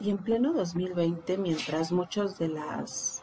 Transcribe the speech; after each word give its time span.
Y 0.00 0.10
en 0.10 0.18
pleno 0.18 0.52
2020, 0.52 1.38
mientras 1.38 1.90
muchos 1.90 2.38
de 2.38 2.48
los 2.48 3.22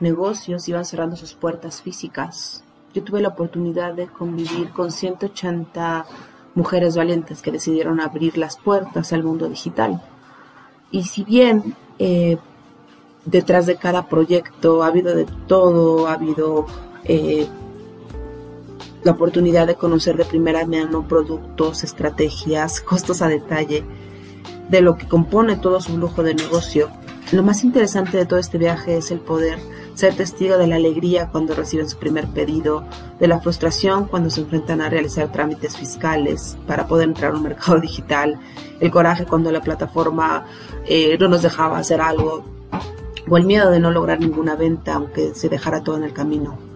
negocios 0.00 0.68
iban 0.68 0.84
cerrando 0.84 1.16
sus 1.16 1.32
puertas 1.34 1.80
físicas, 1.80 2.62
yo 2.92 3.02
tuve 3.02 3.22
la 3.22 3.28
oportunidad 3.28 3.94
de 3.94 4.06
convivir 4.06 4.70
con 4.70 4.92
180 4.92 6.06
mujeres 6.54 6.96
valientes 6.96 7.40
que 7.40 7.52
decidieron 7.52 8.00
abrir 8.00 8.36
las 8.36 8.58
puertas 8.58 9.12
al 9.12 9.24
mundo 9.24 9.48
digital. 9.48 10.02
Y 10.90 11.04
si 11.04 11.24
bien 11.24 11.74
eh, 11.98 12.36
detrás 13.24 13.66
de 13.66 13.76
cada 13.76 14.08
proyecto 14.08 14.82
ha 14.82 14.88
habido 14.88 15.14
de 15.14 15.26
todo, 15.46 16.08
ha 16.08 16.14
habido 16.14 16.66
eh, 17.04 17.46
la 19.04 19.12
oportunidad 19.12 19.66
de 19.66 19.76
conocer 19.76 20.16
de 20.16 20.24
primera 20.24 20.66
mano 20.66 21.06
productos, 21.08 21.84
estrategias, 21.84 22.80
costos 22.80 23.22
a 23.22 23.28
detalle, 23.28 23.84
de 24.68 24.80
lo 24.80 24.96
que 24.96 25.08
compone 25.08 25.56
todo 25.56 25.80
su 25.80 25.92
flujo 25.94 26.22
de 26.22 26.34
negocio. 26.34 26.90
Lo 27.32 27.42
más 27.42 27.64
interesante 27.64 28.16
de 28.16 28.26
todo 28.26 28.38
este 28.38 28.58
viaje 28.58 28.96
es 28.96 29.10
el 29.10 29.20
poder 29.20 29.58
ser 29.94 30.14
testigo 30.14 30.56
de 30.58 30.68
la 30.68 30.76
alegría 30.76 31.28
cuando 31.30 31.54
reciben 31.54 31.88
su 31.88 31.98
primer 31.98 32.28
pedido, 32.28 32.84
de 33.18 33.26
la 33.26 33.40
frustración 33.40 34.06
cuando 34.06 34.30
se 34.30 34.42
enfrentan 34.42 34.80
a 34.80 34.88
realizar 34.88 35.32
trámites 35.32 35.76
fiscales 35.76 36.56
para 36.68 36.86
poder 36.86 37.08
entrar 37.08 37.32
a 37.32 37.36
un 37.36 37.42
mercado 37.42 37.80
digital, 37.80 38.38
el 38.78 38.90
coraje 38.92 39.26
cuando 39.26 39.50
la 39.50 39.60
plataforma 39.60 40.46
eh, 40.86 41.16
no 41.18 41.28
nos 41.28 41.42
dejaba 41.42 41.78
hacer 41.78 42.00
algo, 42.00 42.44
o 43.28 43.36
el 43.36 43.44
miedo 43.44 43.70
de 43.70 43.80
no 43.80 43.90
lograr 43.90 44.20
ninguna 44.20 44.54
venta 44.54 44.94
aunque 44.94 45.34
se 45.34 45.48
dejara 45.48 45.82
todo 45.82 45.96
en 45.96 46.04
el 46.04 46.12
camino. 46.12 46.67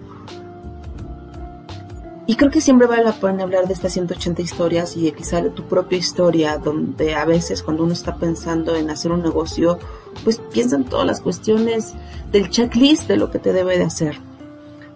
Y 2.24 2.36
creo 2.36 2.52
que 2.52 2.60
siempre 2.60 2.86
vale 2.86 3.02
la 3.02 3.12
pena 3.12 3.42
hablar 3.42 3.66
de 3.66 3.74
estas 3.74 3.92
180 3.94 4.42
historias 4.42 4.96
y 4.96 5.10
quizá 5.10 5.42
tu 5.50 5.64
propia 5.64 5.98
historia, 5.98 6.56
donde 6.56 7.16
a 7.16 7.24
veces 7.24 7.64
cuando 7.64 7.82
uno 7.82 7.92
está 7.92 8.14
pensando 8.16 8.76
en 8.76 8.90
hacer 8.90 9.10
un 9.10 9.22
negocio, 9.22 9.78
pues 10.22 10.40
piensa 10.52 10.76
en 10.76 10.84
todas 10.84 11.04
las 11.04 11.20
cuestiones 11.20 11.94
del 12.30 12.48
checklist 12.48 13.08
de 13.08 13.16
lo 13.16 13.32
que 13.32 13.40
te 13.40 13.52
debe 13.52 13.76
de 13.76 13.84
hacer, 13.84 14.20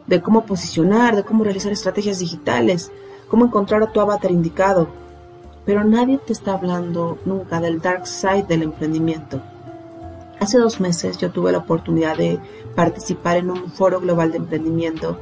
de 0.06 0.22
cómo 0.22 0.46
posicionar, 0.46 1.16
de 1.16 1.24
cómo 1.24 1.42
realizar 1.42 1.72
estrategias 1.72 2.20
digitales, 2.20 2.92
cómo 3.28 3.46
encontrar 3.46 3.82
a 3.82 3.92
tu 3.92 4.00
avatar 4.00 4.30
indicado. 4.30 4.86
Pero 5.64 5.82
nadie 5.82 6.18
te 6.18 6.32
está 6.32 6.52
hablando 6.52 7.18
nunca 7.24 7.60
del 7.60 7.80
dark 7.80 8.06
side 8.06 8.44
del 8.44 8.62
emprendimiento. 8.62 9.42
Hace 10.38 10.58
dos 10.58 10.78
meses 10.78 11.18
yo 11.18 11.32
tuve 11.32 11.50
la 11.50 11.58
oportunidad 11.58 12.16
de 12.16 12.38
participar 12.76 13.38
en 13.38 13.50
un 13.50 13.72
foro 13.72 14.00
global 14.00 14.30
de 14.30 14.36
emprendimiento 14.36 15.18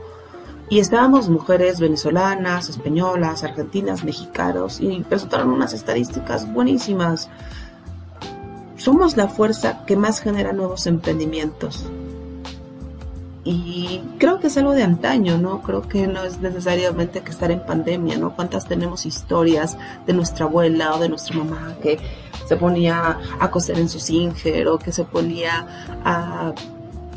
y 0.71 0.79
estábamos 0.79 1.29
mujeres 1.29 1.79
venezolanas, 1.79 2.69
españolas, 2.69 3.45
argentinas, 3.45 4.05
mexicanos 4.05 4.81
y 4.81 5.05
resultaron 5.11 5.51
unas 5.51 5.75
estadísticas 5.75 6.51
buenísimas. 6.53 7.29
Somos 8.77 9.17
la 9.17 9.29
fuerza 9.29 9.85
que 9.87 9.97
más 9.97 10.21
genera 10.21 10.53
nuevos 10.53 10.87
emprendimientos. 10.87 11.85
Y 13.47 14.01
creo 14.19 14.41
que 14.41 14.47
es 14.47 14.57
algo 14.57 14.73
de 14.73 14.83
antaño, 14.83 15.37
¿no? 15.37 15.61
Creo 15.61 15.83
que 15.83 16.07
no 16.07 16.25
es 16.25 16.41
necesariamente 16.41 17.21
que 17.21 17.31
estar 17.31 17.51
en 17.51 17.61
pandemia, 17.61 18.17
¿no? 18.17 18.35
¿Cuántas 18.35 18.67
tenemos 18.67 19.05
historias 19.05 19.77
de 20.07 20.15
nuestra 20.15 20.47
abuela 20.47 20.95
o 20.95 20.99
de 20.99 21.11
nuestra 21.11 21.37
mamá 21.37 21.75
que 21.83 21.99
se 22.47 22.57
ponía 22.57 23.19
a 23.39 23.51
coser 23.51 23.79
en 23.79 23.91
su 23.91 24.01
singer 24.01 24.67
o 24.69 24.79
que 24.79 24.93
se 24.93 25.05
ponía 25.05 25.67
a, 26.05 26.55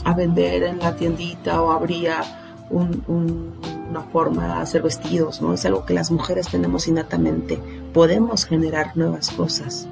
a 0.03 0.13
vender 0.13 0.63
en 0.63 0.79
la 0.79 0.97
tiendita 0.97 1.61
o 1.61 1.71
abría 1.71 2.21
una 2.69 4.01
forma 4.11 4.45
de 4.45 4.53
hacer 4.61 4.81
vestidos, 4.81 5.41
¿no? 5.41 5.53
Es 5.53 5.65
algo 5.65 5.85
que 5.85 5.93
las 5.93 6.11
mujeres 6.11 6.47
tenemos 6.47 6.87
innatamente. 6.87 7.59
Podemos 7.93 8.45
generar 8.45 8.95
nuevas 8.95 9.29
cosas. 9.31 9.87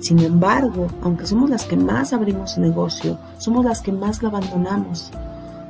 Sin 0.00 0.18
embargo, 0.20 0.88
aunque 1.02 1.26
somos 1.26 1.50
las 1.50 1.64
que 1.64 1.76
más 1.76 2.12
abrimos 2.12 2.58
negocio, 2.58 3.18
somos 3.38 3.64
las 3.64 3.80
que 3.80 3.92
más 3.92 4.22
lo 4.22 4.28
abandonamos 4.28 5.10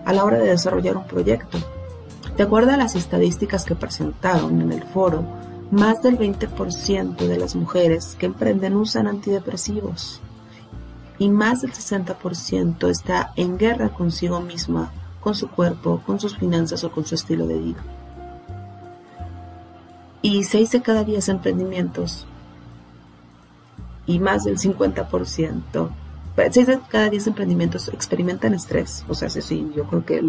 a 0.05 0.13
la 0.13 0.25
hora 0.25 0.39
de 0.39 0.51
desarrollar 0.51 0.97
un 0.97 1.07
proyecto. 1.07 1.59
De 2.37 2.43
acuerdo 2.43 2.73
a 2.73 2.77
las 2.77 2.97
estadísticas 2.97 3.65
que 3.65 3.75
presentaron 3.75 4.61
en 4.61 4.73
el 4.73 4.83
foro, 4.83 5.25
más 5.71 6.03
del 6.03 6.19
20% 6.19 7.17
de 7.17 7.39
las 7.39 7.57
mujeres 7.57 8.17
que 8.19 8.27
emprenden 8.27 8.77
usan 8.77 9.09
antidepresivos 9.09 10.21
y 11.19 11.29
más 11.29 11.63
del 11.63 11.73
60% 11.73 12.89
está 12.91 13.33
en 13.37 13.59
guerra 13.59 13.89
consigo 13.89 14.41
misma 14.41 14.93
con 15.27 15.35
su 15.35 15.49
cuerpo, 15.49 16.01
con 16.07 16.21
sus 16.21 16.37
finanzas 16.37 16.85
o 16.85 16.93
con 16.93 17.05
su 17.05 17.17
estilo 17.17 17.49
de 17.49 17.59
vida. 17.59 17.83
Y 20.23 20.45
6 20.45 20.71
de 20.71 20.83
cada 20.83 21.03
10 21.03 21.31
emprendimientos 21.31 22.29
y 24.07 24.21
más 24.21 24.45
del 24.45 24.57
50%, 24.57 25.91
6 26.37 26.67
de 26.69 26.79
cada 26.89 27.11
10 27.11 27.27
emprendimientos 27.27 27.89
experimentan 27.89 28.55
estrés, 28.55 29.05
o 29.09 29.15
sea, 29.17 29.29
sí, 29.29 29.69
yo 29.75 29.89
creo 29.89 30.07
que 30.07 30.23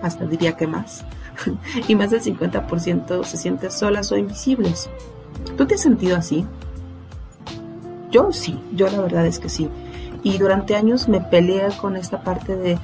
hasta 0.00 0.24
diría 0.24 0.56
que 0.56 0.66
más, 0.66 1.04
y 1.86 1.94
más 1.94 2.10
del 2.10 2.22
50% 2.22 3.24
se 3.24 3.36
sienten 3.36 3.70
solas 3.70 4.10
o 4.12 4.16
invisibles. 4.16 4.88
¿Tú 5.58 5.66
te 5.66 5.74
has 5.74 5.82
sentido 5.82 6.16
así? 6.16 6.46
Yo 8.10 8.32
sí, 8.32 8.58
yo 8.72 8.88
la 8.88 9.02
verdad 9.02 9.26
es 9.26 9.38
que 9.40 9.50
sí. 9.50 9.68
Y 10.22 10.38
durante 10.38 10.74
años 10.74 11.08
me 11.08 11.20
peleé 11.20 11.68
con 11.80 11.96
esta 11.96 12.22
parte 12.22 12.56
de 12.56 12.78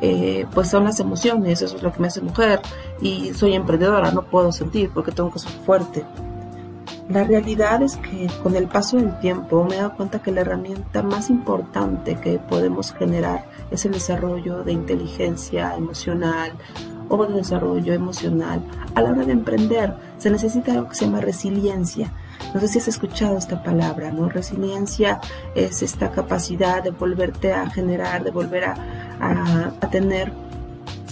eh, 0.00 0.46
pues 0.54 0.68
son 0.68 0.84
las 0.84 1.00
emociones, 1.00 1.60
eso 1.60 1.76
es 1.76 1.82
lo 1.82 1.92
que 1.92 2.00
me 2.00 2.06
hace 2.06 2.20
mujer 2.20 2.60
y 3.00 3.34
soy 3.34 3.54
emprendedora, 3.54 4.12
no 4.12 4.22
puedo 4.22 4.52
sentir 4.52 4.90
porque 4.94 5.12
tengo 5.12 5.32
que 5.32 5.40
ser 5.40 5.50
fuerte. 5.50 6.04
La 7.08 7.24
realidad 7.24 7.82
es 7.82 7.96
que 7.96 8.28
con 8.42 8.54
el 8.54 8.68
paso 8.68 8.98
del 8.98 9.18
tiempo 9.18 9.64
me 9.64 9.76
he 9.76 9.78
dado 9.78 9.96
cuenta 9.96 10.22
que 10.22 10.30
la 10.30 10.42
herramienta 10.42 11.02
más 11.02 11.30
importante 11.30 12.16
que 12.16 12.38
podemos 12.38 12.92
generar 12.92 13.46
es 13.70 13.86
el 13.86 13.92
desarrollo 13.92 14.62
de 14.62 14.72
inteligencia 14.72 15.74
emocional 15.74 16.52
o 17.08 17.24
de 17.26 17.34
desarrollo 17.34 17.94
emocional. 17.94 18.62
A 18.94 19.00
la 19.00 19.10
hora 19.10 19.24
de 19.24 19.32
emprender 19.32 19.94
se 20.18 20.30
necesita 20.30 20.72
algo 20.72 20.90
que 20.90 20.96
se 20.96 21.06
llama 21.06 21.22
resiliencia 21.22 22.12
no 22.54 22.60
sé 22.60 22.68
si 22.68 22.78
has 22.78 22.88
escuchado 22.88 23.36
esta 23.36 23.62
palabra, 23.62 24.10
¿no? 24.10 24.28
Resiliencia 24.28 25.20
es 25.54 25.82
esta 25.82 26.10
capacidad 26.10 26.82
de 26.82 26.90
volverte 26.90 27.52
a 27.52 27.68
generar, 27.70 28.24
de 28.24 28.30
volver 28.30 28.64
a, 28.64 28.74
tener 29.90 30.32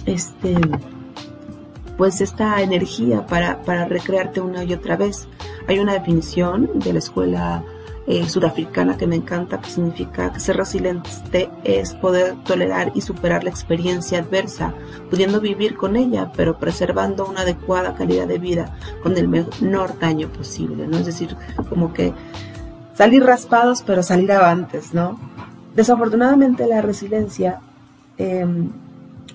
este 0.07 0.55
pues 1.97 2.21
esta 2.21 2.61
energía 2.61 3.27
para, 3.27 3.63
para 3.63 3.87
recrearte 3.87 4.41
una 4.41 4.65
y 4.65 4.73
otra 4.73 4.97
vez. 4.97 5.27
Hay 5.67 5.79
una 5.79 5.95
definición 5.95 6.79
de 6.79 6.93
la 6.93 6.99
escuela 6.99 7.65
eh, 8.09 8.29
sudafricana 8.29 8.97
que 8.97 9.09
me 9.09 9.17
encanta, 9.17 9.61
que 9.61 9.69
significa 9.69 10.33
que 10.33 10.39
ser 10.39 10.57
resiliente 10.57 11.51
es 11.65 11.93
poder 11.95 12.37
tolerar 12.45 12.93
y 12.95 13.01
superar 13.01 13.43
la 13.43 13.51
experiencia 13.51 14.21
adversa, 14.21 14.75
pudiendo 15.11 15.41
vivir 15.41 15.77
con 15.77 15.97
ella, 15.97 16.31
pero 16.37 16.57
preservando 16.57 17.27
una 17.27 17.41
adecuada 17.41 17.95
calidad 17.95 18.29
de 18.29 18.39
vida 18.39 18.77
con 19.03 19.17
el 19.17 19.27
menor 19.27 19.99
daño 19.99 20.29
posible, 20.29 20.87
¿no? 20.87 20.99
Es 20.99 21.07
decir, 21.07 21.37
como 21.69 21.93
que 21.93 22.13
salir 22.95 23.25
raspados, 23.25 23.83
pero 23.83 24.05
salir 24.05 24.31
avantes, 24.31 24.95
¿no? 24.95 25.19
Desafortunadamente 25.75 26.67
la 26.69 26.83
resiliencia, 26.83 27.61
em, 28.19 28.71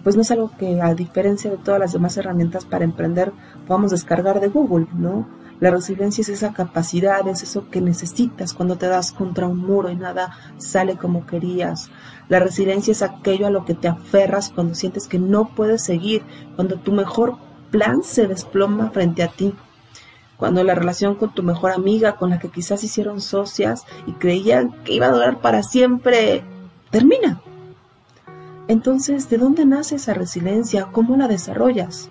pues 0.01 0.15
no 0.15 0.21
es 0.21 0.31
algo 0.31 0.49
que 0.57 0.81
a 0.81 0.95
diferencia 0.95 1.51
de 1.51 1.57
todas 1.57 1.79
las 1.79 1.91
demás 1.91 2.15
herramientas 2.15 2.63
para 2.63 2.85
emprender 2.85 3.33
podamos 3.67 3.91
descargar 3.91 4.39
de 4.39 4.47
Google, 4.47 4.87
¿no? 4.93 5.27
La 5.61 5.69
resiliencia 5.69 6.23
es 6.23 6.29
esa 6.29 6.53
capacidad, 6.53 7.27
es 7.27 7.43
eso 7.43 7.69
que 7.69 7.81
necesitas 7.81 8.55
cuando 8.55 8.77
te 8.77 8.87
das 8.87 9.11
contra 9.11 9.45
un 9.45 9.59
muro 9.59 9.91
y 9.91 9.95
nada 9.95 10.35
sale 10.57 10.97
como 10.97 11.27
querías. 11.27 11.91
La 12.29 12.39
resiliencia 12.39 12.91
es 12.91 13.03
aquello 13.03 13.45
a 13.45 13.51
lo 13.51 13.63
que 13.63 13.75
te 13.75 13.87
aferras 13.87 14.49
cuando 14.49 14.73
sientes 14.73 15.07
que 15.07 15.19
no 15.19 15.53
puedes 15.53 15.83
seguir, 15.83 16.23
cuando 16.55 16.77
tu 16.77 16.91
mejor 16.91 17.35
plan 17.69 18.01
se 18.01 18.25
desploma 18.25 18.89
frente 18.89 19.21
a 19.21 19.27
ti. 19.27 19.53
Cuando 20.35 20.63
la 20.63 20.73
relación 20.73 21.13
con 21.13 21.35
tu 21.35 21.43
mejor 21.43 21.69
amiga, 21.73 22.15
con 22.15 22.31
la 22.31 22.39
que 22.39 22.49
quizás 22.49 22.83
hicieron 22.83 23.21
socias 23.21 23.85
y 24.07 24.13
creían 24.13 24.71
que 24.83 24.93
iba 24.93 25.05
a 25.05 25.11
durar 25.11 25.41
para 25.41 25.61
siempre, 25.61 26.43
termina. 26.89 27.39
Entonces, 28.67 29.29
¿de 29.29 29.37
dónde 29.37 29.65
nace 29.65 29.97
esa 29.97 30.15
resiliencia? 30.15 30.87
¿Cómo 30.91 31.17
la 31.17 31.27
desarrollas? 31.27 32.09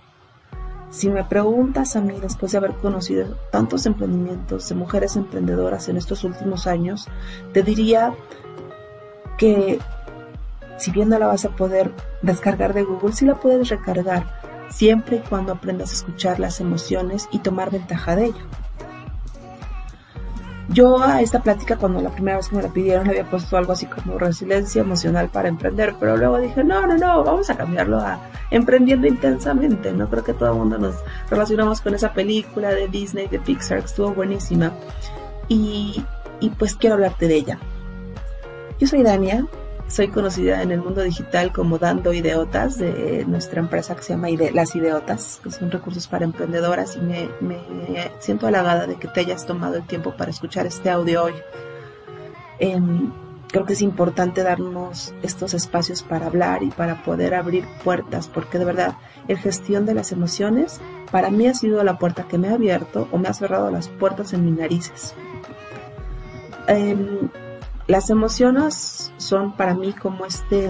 Si 0.90 1.08
me 1.08 1.24
preguntas 1.24 1.94
a 1.94 2.00
mí, 2.00 2.18
después 2.20 2.52
de 2.52 2.58
haber 2.58 2.74
conocido 2.74 3.36
tantos 3.52 3.86
emprendimientos 3.86 4.68
de 4.68 4.74
mujeres 4.74 5.16
emprendedoras 5.16 5.88
en 5.88 5.96
estos 5.96 6.24
últimos 6.24 6.66
años, 6.66 7.08
te 7.52 7.62
diría 7.62 8.12
que 9.38 9.78
si 10.78 10.90
bien 10.90 11.08
no 11.08 11.18
la 11.18 11.26
vas 11.26 11.44
a 11.44 11.50
poder 11.50 11.92
descargar 12.22 12.74
de 12.74 12.82
Google, 12.82 13.12
sí 13.12 13.24
la 13.24 13.38
puedes 13.38 13.68
recargar, 13.68 14.40
siempre 14.70 15.16
y 15.16 15.20
cuando 15.20 15.52
aprendas 15.52 15.90
a 15.90 15.94
escuchar 15.94 16.40
las 16.40 16.60
emociones 16.60 17.28
y 17.30 17.38
tomar 17.38 17.70
ventaja 17.70 18.16
de 18.16 18.26
ello. 18.26 18.44
Yo 20.72 21.02
a 21.02 21.20
esta 21.20 21.42
plática, 21.42 21.76
cuando 21.76 22.00
la 22.00 22.10
primera 22.10 22.36
vez 22.36 22.48
que 22.48 22.54
me 22.54 22.62
la 22.62 22.68
pidieron, 22.68 23.08
había 23.08 23.28
puesto 23.28 23.56
algo 23.56 23.72
así 23.72 23.86
como 23.86 24.18
resiliencia 24.18 24.82
emocional 24.82 25.28
para 25.28 25.48
emprender, 25.48 25.96
pero 25.98 26.16
luego 26.16 26.38
dije, 26.38 26.62
no, 26.62 26.86
no, 26.86 26.96
no, 26.96 27.24
vamos 27.24 27.50
a 27.50 27.56
cambiarlo 27.56 27.98
a 27.98 28.20
emprendiendo 28.52 29.08
intensamente. 29.08 29.92
No 29.92 30.08
creo 30.08 30.22
que 30.22 30.32
todo 30.32 30.52
el 30.52 30.58
mundo 30.58 30.78
nos 30.78 30.94
relacionamos 31.28 31.80
con 31.80 31.94
esa 31.94 32.12
película 32.12 32.68
de 32.68 32.86
Disney, 32.86 33.26
de 33.26 33.40
Pixar, 33.40 33.80
que 33.80 33.86
estuvo 33.86 34.14
buenísima. 34.14 34.72
Y, 35.48 36.04
y 36.38 36.50
pues 36.50 36.76
quiero 36.76 36.94
hablarte 36.94 37.26
de 37.26 37.34
ella. 37.34 37.58
Yo 38.78 38.86
soy 38.86 39.02
Dania, 39.02 39.46
soy 39.90 40.08
conocida 40.08 40.62
en 40.62 40.70
el 40.70 40.80
mundo 40.80 41.02
digital 41.02 41.52
como 41.52 41.78
Dando 41.78 42.12
Ideotas 42.12 42.78
de 42.78 43.24
nuestra 43.26 43.60
empresa 43.60 43.96
que 43.96 44.02
se 44.02 44.12
llama 44.12 44.28
Las 44.52 44.76
Ideotas, 44.76 45.40
que 45.42 45.50
son 45.50 45.70
recursos 45.70 46.06
para 46.06 46.24
emprendedoras 46.24 46.96
y 46.96 47.00
me, 47.00 47.28
siento 48.20 48.46
halagada 48.46 48.86
de 48.86 48.94
que 48.94 49.08
te 49.08 49.20
hayas 49.20 49.46
tomado 49.46 49.76
el 49.76 49.86
tiempo 49.86 50.14
para 50.16 50.30
escuchar 50.30 50.66
este 50.66 50.90
audio 50.90 51.24
hoy. 51.24 51.34
Em, 52.60 53.10
creo 53.48 53.66
que 53.66 53.72
es 53.72 53.82
importante 53.82 54.44
darnos 54.44 55.12
estos 55.22 55.54
espacios 55.54 56.04
para 56.04 56.26
hablar 56.26 56.62
y 56.62 56.70
para 56.70 57.02
poder 57.02 57.34
abrir 57.34 57.64
puertas, 57.82 58.28
porque 58.28 58.60
de 58.60 58.66
verdad 58.66 58.94
el 59.26 59.38
gestión 59.38 59.86
de 59.86 59.94
las 59.94 60.12
emociones 60.12 60.80
para 61.10 61.30
mí 61.30 61.48
ha 61.48 61.54
sido 61.54 61.82
la 61.82 61.98
puerta 61.98 62.28
que 62.28 62.38
me 62.38 62.48
ha 62.48 62.54
abierto 62.54 63.08
o 63.10 63.18
me 63.18 63.28
ha 63.28 63.34
cerrado 63.34 63.72
las 63.72 63.88
puertas 63.88 64.32
en 64.34 64.44
mis 64.44 64.56
narices. 64.56 65.14
Em, 66.68 67.28
las 67.90 68.08
emociones 68.08 69.12
son 69.16 69.56
para 69.56 69.74
mí 69.74 69.92
como 69.92 70.24
este, 70.24 70.66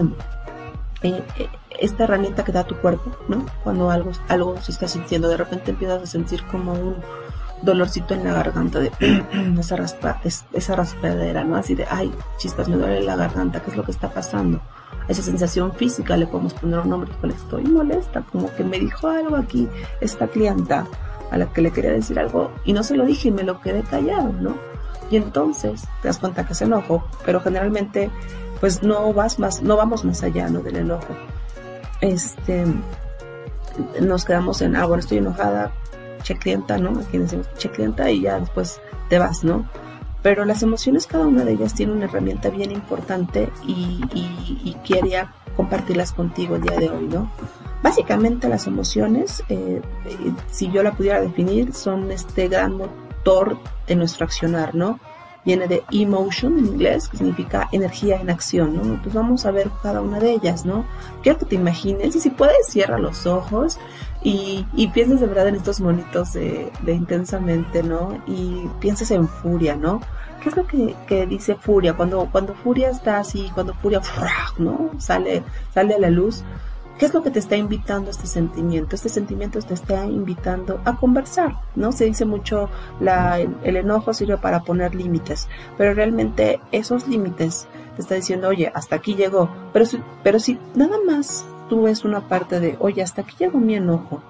eh, 1.03 1.23
eh, 1.37 1.49
esta 1.79 2.05
herramienta 2.05 2.43
que 2.43 2.51
da 2.51 2.63
tu 2.63 2.75
cuerpo, 2.77 3.11
¿no? 3.27 3.45
Cuando 3.63 3.91
algo, 3.91 4.11
algo 4.27 4.59
se 4.59 4.71
está 4.71 4.87
sintiendo, 4.87 5.29
de 5.29 5.37
repente 5.37 5.69
empiezas 5.69 6.01
a 6.01 6.05
sentir 6.07 6.43
como 6.47 6.73
un 6.73 6.95
dolorcito 7.61 8.15
en 8.15 8.23
la 8.23 8.33
garganta 8.33 8.79
de 8.79 8.91
esa, 9.59 9.75
raspa, 9.75 10.19
esa 10.23 10.75
raspadera, 10.75 11.43
¿no? 11.43 11.57
Así 11.57 11.75
de, 11.75 11.85
ay, 11.91 12.11
chispas, 12.39 12.67
me 12.67 12.77
duele 12.77 13.03
la 13.03 13.15
garganta, 13.15 13.61
¿qué 13.61 13.69
es 13.69 13.77
lo 13.77 13.83
que 13.83 13.91
está 13.91 14.09
pasando? 14.09 14.59
Esa 15.07 15.21
sensación 15.21 15.73
física 15.73 16.17
le 16.17 16.25
podemos 16.25 16.55
poner 16.55 16.79
un 16.79 16.89
nombre, 16.89 17.11
le 17.21 17.35
estoy 17.35 17.65
molesta, 17.65 18.23
como 18.31 18.51
que 18.55 18.63
me 18.63 18.79
dijo 18.79 19.09
algo 19.09 19.35
aquí 19.35 19.67
esta 19.99 20.27
clienta 20.27 20.87
a 21.29 21.37
la 21.37 21.53
que 21.53 21.61
le 21.61 21.71
quería 21.71 21.91
decir 21.91 22.17
algo 22.17 22.51
y 22.65 22.73
no 22.73 22.81
se 22.81 22.95
lo 22.95 23.05
dije 23.05 23.27
y 23.27 23.31
me 23.31 23.43
lo 23.43 23.61
quedé 23.61 23.83
callado, 23.83 24.33
¿no? 24.33 24.70
Y 25.11 25.17
entonces 25.17 25.83
te 26.01 26.07
das 26.07 26.17
cuenta 26.17 26.45
que 26.45 26.53
es 26.53 26.61
enojo, 26.61 27.03
pero 27.25 27.41
generalmente 27.41 28.09
pues 28.61 28.81
no 28.81 29.13
vas 29.13 29.39
más, 29.39 29.61
no 29.61 29.75
vamos 29.75 30.05
más 30.05 30.23
allá, 30.23 30.49
¿no? 30.49 30.61
Del 30.61 30.77
enojo. 30.77 31.15
Este, 31.99 32.65
nos 33.99 34.23
quedamos 34.23 34.61
en, 34.61 34.75
ah, 34.75 34.85
bueno, 34.85 35.01
estoy 35.01 35.17
enojada, 35.17 35.71
che 36.23 36.37
clienta, 36.37 36.77
¿no? 36.77 36.99
Aquí 36.99 37.17
decimos 37.17 37.47
che 37.57 37.69
clienta 37.69 38.09
y 38.09 38.21
ya 38.21 38.39
después 38.39 38.79
te 39.09 39.19
vas, 39.19 39.43
¿no? 39.43 39.67
Pero 40.21 40.45
las 40.45 40.61
emociones, 40.63 41.07
cada 41.07 41.25
una 41.25 41.43
de 41.43 41.53
ellas 41.53 41.73
tiene 41.73 41.93
una 41.93 42.05
herramienta 42.05 42.49
bien 42.49 42.71
importante 42.71 43.49
y, 43.65 44.01
y, 44.13 44.75
quería 44.85 45.33
compartirlas 45.57 46.11
contigo 46.11 46.55
el 46.55 46.61
día 46.61 46.77
de 46.77 46.89
hoy, 46.89 47.07
¿no? 47.07 47.31
Básicamente 47.81 48.47
las 48.47 48.67
emociones, 48.67 49.43
eh, 49.49 49.81
eh, 50.05 50.31
si 50.51 50.71
yo 50.71 50.83
la 50.83 50.91
pudiera 50.91 51.19
definir, 51.19 51.73
son 51.73 52.11
este 52.11 52.47
gran 52.47 52.77
de 53.87 53.95
nuestro 53.95 54.25
accionar, 54.25 54.75
¿no? 54.75 54.99
Viene 55.43 55.67
de 55.67 55.83
emotion 55.91 56.59
en 56.59 56.67
inglés, 56.67 57.07
que 57.07 57.17
significa 57.17 57.67
energía 57.71 58.21
en 58.21 58.29
acción, 58.29 58.75
¿no? 58.75 59.01
Pues 59.01 59.13
vamos 59.13 59.45
a 59.45 59.51
ver 59.51 59.69
cada 59.81 60.01
una 60.01 60.19
de 60.19 60.33
ellas, 60.33 60.65
¿no? 60.65 60.85
Quiero 61.23 61.39
que 61.39 61.45
te 61.45 61.55
imagines, 61.55 62.15
y 62.15 62.19
si 62.19 62.29
puedes, 62.29 62.67
cierra 62.67 62.99
los 62.99 63.25
ojos 63.25 63.79
y, 64.23 64.65
y 64.75 64.87
pienses 64.89 65.19
de 65.19 65.27
verdad 65.27 65.47
en 65.47 65.55
estos 65.55 65.79
monitos 65.79 66.33
de, 66.33 66.71
intensamente, 66.85 67.81
¿no? 67.81 68.21
Y 68.27 68.67
pienses 68.79 69.09
en 69.11 69.27
furia, 69.27 69.75
¿no? 69.75 70.01
¿Qué 70.43 70.49
es 70.49 70.55
lo 70.55 70.65
que, 70.65 70.95
que, 71.07 71.25
dice 71.25 71.55
furia? 71.55 71.93
Cuando, 71.93 72.27
cuando 72.31 72.53
furia 72.53 72.89
está 72.89 73.19
así, 73.19 73.49
cuando 73.53 73.73
furia, 73.73 74.01
¿no? 74.57 74.91
Sale, 74.99 75.43
sale 75.73 75.95
a 75.95 75.99
la 75.99 76.09
luz. 76.09 76.43
¿Qué 77.01 77.07
es 77.07 77.15
lo 77.15 77.23
que 77.23 77.31
te 77.31 77.39
está 77.39 77.57
invitando 77.57 78.11
este 78.11 78.27
sentimiento? 78.27 78.95
Este 78.95 79.09
sentimiento 79.09 79.59
te 79.59 79.73
está 79.73 80.05
invitando 80.05 80.79
a 80.85 80.97
conversar, 80.97 81.55
¿no? 81.75 81.91
Se 81.91 82.05
dice 82.05 82.25
mucho, 82.25 82.69
el 83.63 83.75
enojo 83.75 84.13
sirve 84.13 84.37
para 84.37 84.61
poner 84.61 84.93
límites, 84.93 85.47
pero 85.79 85.95
realmente 85.95 86.59
esos 86.71 87.07
límites 87.07 87.67
te 87.95 88.03
está 88.03 88.13
diciendo, 88.13 88.49
oye, 88.49 88.71
hasta 88.75 88.97
aquí 88.97 89.15
llegó, 89.15 89.49
pero, 89.73 89.85
pero 90.21 90.39
si 90.39 90.59
nada 90.75 90.97
más 91.03 91.43
tú 91.69 91.81
ves 91.81 92.05
una 92.05 92.27
parte 92.27 92.59
de, 92.59 92.77
oye, 92.79 93.01
hasta 93.01 93.23
aquí 93.23 93.35
llegó 93.39 93.57
mi 93.57 93.73
enojo, 93.73 94.21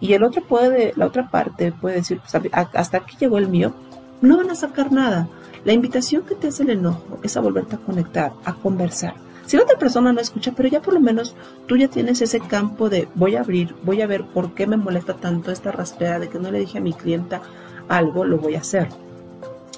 y 0.00 0.14
el 0.14 0.24
otro 0.24 0.42
puede, 0.42 0.94
la 0.96 1.06
otra 1.06 1.30
parte 1.30 1.70
puede 1.70 1.94
decir, 1.94 2.18
pues, 2.18 2.34
hasta 2.50 2.96
aquí 2.96 3.16
llegó 3.20 3.38
el 3.38 3.46
mío, 3.46 3.72
no 4.20 4.38
van 4.38 4.50
a 4.50 4.56
sacar 4.56 4.90
nada. 4.90 5.28
La 5.64 5.74
invitación 5.74 6.22
que 6.22 6.34
te 6.34 6.48
hace 6.48 6.64
el 6.64 6.70
enojo 6.70 7.20
es 7.22 7.36
a 7.36 7.40
volverte 7.40 7.76
a 7.76 7.78
conectar, 7.78 8.32
a 8.44 8.52
conversar. 8.54 9.14
Si 9.46 9.56
la 9.56 9.62
otra 9.62 9.78
persona 9.78 10.12
no 10.12 10.20
escucha, 10.20 10.52
pero 10.56 10.68
ya 10.68 10.82
por 10.82 10.94
lo 10.94 11.00
menos 11.00 11.34
tú 11.66 11.76
ya 11.76 11.88
tienes 11.88 12.20
ese 12.20 12.40
campo 12.40 12.88
de 12.90 13.08
voy 13.14 13.36
a 13.36 13.40
abrir, 13.40 13.74
voy 13.84 14.02
a 14.02 14.06
ver 14.06 14.24
por 14.24 14.54
qué 14.54 14.66
me 14.66 14.76
molesta 14.76 15.14
tanto 15.14 15.52
esta 15.52 15.70
raspera 15.70 16.18
de 16.18 16.28
que 16.28 16.40
no 16.40 16.50
le 16.50 16.58
dije 16.58 16.78
a 16.78 16.80
mi 16.80 16.92
clienta 16.92 17.40
algo, 17.88 18.24
lo 18.24 18.38
voy 18.38 18.56
a 18.56 18.60
hacer. 18.60 18.88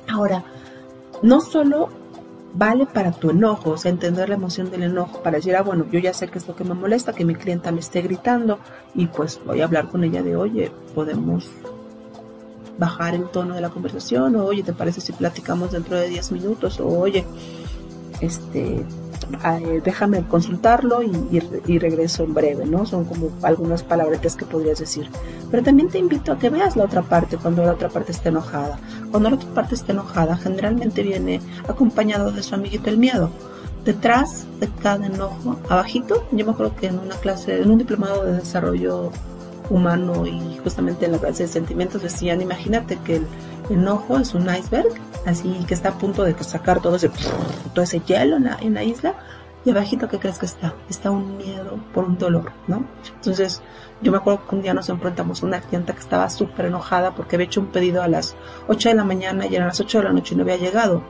Ahora, 0.08 0.42
no 1.22 1.42
solo 1.42 1.90
vale 2.54 2.86
para 2.86 3.12
tu 3.12 3.30
enojo, 3.30 3.70
o 3.72 3.76
sea, 3.76 3.90
entender 3.90 4.30
la 4.30 4.36
emoción 4.36 4.70
del 4.70 4.84
enojo, 4.84 5.22
para 5.22 5.36
decir, 5.36 5.54
ah, 5.54 5.62
bueno, 5.62 5.84
yo 5.92 5.98
ya 5.98 6.14
sé 6.14 6.28
qué 6.28 6.38
es 6.38 6.48
lo 6.48 6.56
que 6.56 6.64
me 6.64 6.72
molesta, 6.74 7.12
que 7.12 7.26
mi 7.26 7.34
clienta 7.34 7.70
me 7.70 7.80
esté 7.80 8.00
gritando, 8.00 8.58
y 8.94 9.06
pues 9.06 9.38
voy 9.44 9.60
a 9.60 9.64
hablar 9.64 9.88
con 9.88 10.02
ella 10.02 10.22
de, 10.22 10.34
oye, 10.34 10.72
podemos 10.94 11.50
bajar 12.78 13.14
el 13.14 13.28
tono 13.28 13.54
de 13.54 13.60
la 13.60 13.68
conversación, 13.68 14.34
o 14.36 14.44
oye, 14.46 14.62
¿te 14.62 14.72
parece 14.72 15.02
si 15.02 15.12
platicamos 15.12 15.72
dentro 15.72 15.96
de 15.96 16.08
10 16.08 16.32
minutos? 16.32 16.80
O 16.80 16.88
oye, 16.88 17.26
este, 18.20 18.84
eh, 19.44 19.80
déjame 19.84 20.22
consultarlo 20.26 21.02
y, 21.02 21.78
regreso 21.78 22.24
en 22.24 22.34
breve, 22.34 22.66
¿no? 22.66 22.86
Son 22.86 23.04
como 23.04 23.30
algunas 23.42 23.82
palabretas 23.82 24.36
que 24.36 24.44
podrías 24.44 24.78
decir. 24.78 25.08
Pero 25.50 25.62
también 25.62 25.88
te 25.88 25.98
invito 25.98 26.32
a 26.32 26.38
que 26.38 26.50
veas 26.50 26.76
la 26.76 26.84
otra 26.84 27.02
parte 27.02 27.36
cuando 27.36 27.64
la 27.64 27.72
otra 27.72 27.88
parte 27.88 28.12
está 28.12 28.30
enojada. 28.30 28.78
Cuando 29.10 29.30
la 29.30 29.36
otra 29.36 29.50
parte 29.50 29.74
está 29.74 29.92
enojada, 29.92 30.36
generalmente 30.36 31.02
viene 31.02 31.40
acompañado 31.68 32.32
de 32.32 32.42
su 32.42 32.54
amiguito 32.54 32.90
el 32.90 32.98
miedo. 32.98 33.30
Detrás 33.84 34.46
de 34.60 34.68
cada 34.82 35.06
enojo, 35.06 35.56
abajito, 35.68 36.26
yo 36.32 36.44
me 36.44 36.52
acuerdo 36.52 36.74
que 36.76 36.88
en 36.88 36.98
una 36.98 37.16
clase, 37.16 37.62
en 37.62 37.70
un 37.70 37.78
diplomado 37.78 38.24
de 38.24 38.32
desarrollo 38.32 39.10
humano 39.70 40.26
y 40.26 40.58
justamente 40.62 41.06
en 41.06 41.12
la 41.12 41.18
clase 41.18 41.44
de 41.44 41.48
sentimientos 41.48 42.02
decían, 42.02 42.40
imagínate 42.40 42.98
que 43.04 43.16
el 43.16 43.26
enojo 43.70 44.18
es 44.18 44.34
un 44.34 44.48
iceberg, 44.48 44.88
así 45.26 45.64
que 45.66 45.74
está 45.74 45.90
a 45.90 45.98
punto 45.98 46.24
de 46.24 46.34
sacar 46.42 46.80
todo 46.80 46.96
ese, 46.96 47.10
todo 47.74 47.82
ese 47.82 48.00
hielo 48.00 48.36
en 48.36 48.74
la, 48.74 48.84
isla, 48.84 49.14
y 49.64 49.70
abajito, 49.70 50.08
¿qué 50.08 50.18
crees 50.18 50.38
que 50.38 50.46
está? 50.46 50.74
Está 50.88 51.10
un 51.10 51.36
miedo 51.36 51.78
por 51.92 52.04
un 52.04 52.16
dolor, 52.16 52.52
¿no? 52.66 52.84
Entonces, 53.16 53.60
yo 54.00 54.12
me 54.12 54.18
acuerdo 54.18 54.46
que 54.46 54.54
un 54.54 54.62
día 54.62 54.72
nos 54.72 54.88
enfrentamos 54.88 55.42
a 55.42 55.46
una 55.46 55.60
clienta 55.60 55.92
que 55.92 56.00
estaba 56.00 56.30
súper 56.30 56.66
enojada 56.66 57.14
porque 57.14 57.36
había 57.36 57.46
hecho 57.46 57.60
un 57.60 57.66
pedido 57.66 58.02
a 58.02 58.08
las 58.08 58.36
8 58.68 58.90
de 58.90 58.94
la 58.94 59.04
mañana 59.04 59.46
y 59.46 59.56
eran 59.56 59.68
las 59.68 59.80
8 59.80 59.98
de 59.98 60.04
la 60.04 60.12
noche 60.12 60.34
y 60.34 60.36
no 60.36 60.44
había 60.44 60.56
llegado. 60.56 61.02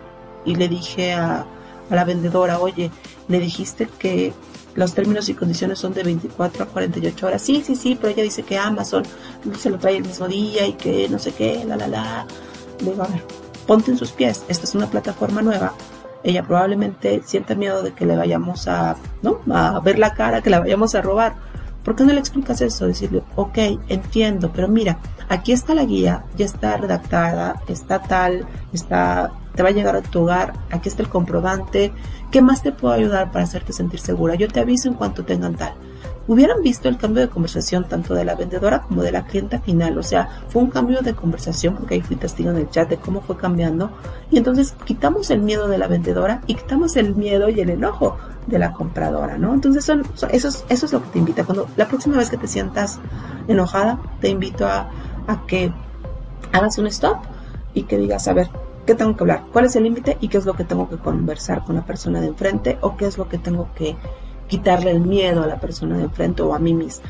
Y 0.45 0.55
le 0.55 0.69
dije 0.69 1.13
a, 1.13 1.45
a 1.91 1.95
la 1.95 2.05
vendedora, 2.05 2.59
oye, 2.59 2.91
le 3.29 3.39
dijiste 3.39 3.89
que 3.99 4.33
los 4.79 4.95
términos 4.95 5.29
y 5.29 5.35
condiciones 5.35 5.81
son 5.81 5.93
de 5.93 6.05
24 6.05 6.63
a 6.63 6.67
48 6.67 7.27
horas. 7.27 7.43
Sí, 7.43 7.65
sí, 7.67 7.75
sí, 7.75 7.99
pero 8.01 8.13
ella 8.13 8.23
dice 8.23 8.45
que 8.45 8.57
Amazon 8.57 9.03
se 9.59 9.71
lo 9.71 9.79
trae 9.79 9.97
el 9.97 10.05
mismo 10.05 10.29
día 10.29 10.69
y 10.69 10.75
que 10.75 11.09
no 11.09 11.19
sé 11.19 11.33
qué, 11.33 11.65
la, 11.67 11.77
la, 11.77 11.89
la. 11.89 12.27
Digo, 12.79 13.03
a 13.03 13.09
ver, 13.09 13.25
ponte 13.67 13.91
en 13.91 13.99
sus 13.99 14.13
pies. 14.13 14.45
Esta 14.47 14.65
es 14.67 14.77
una 14.77 14.87
plataforma 14.87 15.43
nueva. 15.43 15.75
Ella 16.23 16.45
probablemente 16.45 17.23
sienta 17.27 17.57
miedo 17.57 17.83
de 17.83 17.93
que 17.93 18.07
le 18.07 18.17
vayamos 18.17 18.69
a, 18.69 18.95
¿no? 19.21 19.41
A 19.53 19.81
ver 19.81 19.99
la 19.99 20.15
cara, 20.15 20.43
que 20.43 20.51
la 20.51 20.61
vayamos 20.61 20.95
a 20.95 21.03
robar. 21.03 21.35
¿Por 21.83 21.97
qué 21.97 22.05
no 22.05 22.13
le 22.13 22.21
explicas 22.21 22.61
eso? 22.61 22.87
Decirle, 22.87 23.25
ok, 23.35 23.59
entiendo, 23.89 24.53
pero 24.53 24.69
mira, 24.69 25.01
aquí 25.29 25.51
está 25.51 25.75
la 25.75 25.87
guía, 25.87 26.25
ya 26.37 26.47
está 26.47 26.77
redactada, 26.77 27.63
está 27.67 28.01
tal, 28.01 28.47
está 28.73 29.33
te 29.59 29.65
va 29.65 29.71
a 29.71 29.73
llegar 29.73 29.97
a 29.97 30.03
tu 30.03 30.21
hogar, 30.21 30.53
aquí 30.71 30.89
está 30.89 31.03
el 31.03 31.09
comprobante, 31.09 31.93
¿qué 32.31 32.41
más 32.41 32.63
te 32.63 32.71
puedo 32.71 32.95
ayudar 32.95 33.33
para 33.33 33.45
hacerte 33.45 33.73
sentir 33.73 33.99
segura? 33.99 34.37
Yo 34.37 34.47
te 34.47 34.61
aviso 34.61 34.87
en 34.87 34.95
cuanto 34.95 35.25
tengan 35.25 35.57
tal. 35.57 35.73
Hubieran 36.29 36.63
visto 36.63 36.89
el 36.89 36.97
cambio 36.97 37.23
de 37.23 37.29
conversación 37.29 37.89
tanto 37.89 38.15
de 38.15 38.25
la 38.25 38.37
vendedora 38.37 38.83
como 38.83 39.03
de 39.03 39.11
la 39.11 39.25
clienta 39.25 39.59
final, 39.59 39.99
o 39.99 40.05
sea, 40.05 40.29
fue 40.49 40.63
un 40.63 40.71
cambio 40.71 41.01
de 41.01 41.13
conversación 41.13 41.75
porque 41.75 41.97
ahí 41.97 42.03
fui 42.03 42.15
testigo 42.15 42.53
en 42.53 42.59
el 42.59 42.71
chat 42.71 42.89
de 42.89 42.99
cómo 42.99 43.21
fue 43.21 43.37
cambiando 43.37 43.91
y 44.31 44.39
entonces 44.39 44.77
quitamos 44.85 45.29
el 45.31 45.41
miedo 45.41 45.67
de 45.67 45.79
la 45.79 45.89
vendedora 45.89 46.41
y 46.47 46.55
quitamos 46.55 46.95
el 46.95 47.17
miedo 47.17 47.49
y 47.49 47.59
el 47.59 47.71
enojo 47.71 48.17
de 48.47 48.61
la 48.61 48.73
compradora, 48.73 49.39
¿no? 49.39 49.55
Entonces 49.55 49.85
son, 49.85 50.05
eso, 50.31 50.47
es, 50.47 50.65
eso 50.69 50.87
es 50.87 50.93
lo 50.93 51.03
que 51.03 51.09
te 51.09 51.19
invita. 51.19 51.43
Cuando 51.43 51.67
la 51.77 51.89
próxima 51.89 52.17
vez 52.17 52.31
que 52.31 52.37
te 52.37 52.47
sientas 52.47 53.01
enojada, 53.49 53.99
te 54.21 54.29
invito 54.29 54.69
a, 54.69 54.89
a 55.27 55.47
que 55.49 55.73
hagas 56.53 56.79
un 56.79 56.87
stop 56.87 57.17
y 57.75 57.83
que 57.83 57.99
digas, 57.99 58.29
a 58.29 58.35
ver, 58.35 58.49
qué 58.89 58.95
tengo 58.95 59.15
que 59.15 59.23
hablar, 59.23 59.45
cuál 59.53 59.67
es 59.67 59.77
el 59.77 59.83
límite 59.83 60.17
y 60.19 60.29
qué 60.29 60.39
es 60.39 60.47
lo 60.47 60.55
que 60.55 60.65
tengo 60.65 60.89
que 60.89 60.97
conversar 60.97 61.63
con 61.63 61.77
la 61.77 61.85
persona 61.85 62.23
de 62.23 62.29
enfrente 62.29 62.79
o 62.81 62.97
qué 62.97 63.05
es 63.05 63.19
lo 63.19 63.29
que 63.29 63.37
tengo 63.37 63.69
que 63.75 63.95
quitarle 64.47 64.91
el 64.93 65.01
miedo 65.01 65.43
a 65.43 65.47
la 65.47 65.61
persona 65.61 65.99
de 65.99 66.05
enfrente 66.05 66.41
o 66.41 66.55
a 66.55 66.59
mí 66.59 66.73
misma. 66.73 67.05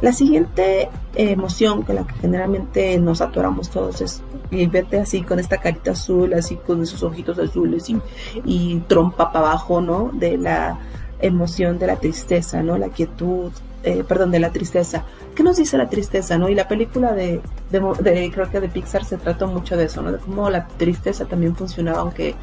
La 0.00 0.12
siguiente 0.12 0.82
eh, 0.82 0.88
emoción 1.32 1.82
con 1.82 1.96
la 1.96 2.06
que 2.06 2.14
generalmente 2.20 2.96
nos 3.00 3.20
atoramos 3.20 3.70
todos 3.70 4.00
es 4.00 4.22
y 4.52 4.68
vete 4.68 5.00
así 5.00 5.22
con 5.22 5.40
esta 5.40 5.56
carita 5.56 5.90
azul, 5.90 6.32
así 6.32 6.54
con 6.54 6.80
esos 6.80 7.02
ojitos 7.02 7.40
azules 7.40 7.90
y, 7.90 8.00
y 8.44 8.78
trompa 8.86 9.32
para 9.32 9.48
abajo, 9.48 9.80
¿no? 9.80 10.12
De 10.12 10.38
la 10.38 10.78
emoción 11.20 11.78
de 11.78 11.86
la 11.86 11.96
tristeza, 11.96 12.62
¿no? 12.62 12.78
La 12.78 12.88
quietud, 12.88 13.52
eh, 13.82 14.04
perdón, 14.06 14.30
de 14.30 14.40
la 14.40 14.50
tristeza. 14.50 15.04
¿Qué 15.34 15.42
nos 15.42 15.56
dice 15.56 15.78
la 15.78 15.88
tristeza, 15.88 16.38
no? 16.38 16.48
Y 16.48 16.54
la 16.54 16.68
película 16.68 17.12
de, 17.12 17.40
de, 17.70 18.30
creo 18.32 18.50
que 18.50 18.60
de 18.60 18.68
Pixar 18.68 19.04
se 19.04 19.16
trató 19.16 19.46
mucho 19.46 19.76
de 19.76 19.84
eso, 19.84 20.02
¿no? 20.02 20.12
De 20.12 20.18
cómo 20.18 20.50
la 20.50 20.66
tristeza 20.66 21.24
también 21.26 21.54
funcionaba, 21.56 22.00
aunque 22.00 22.34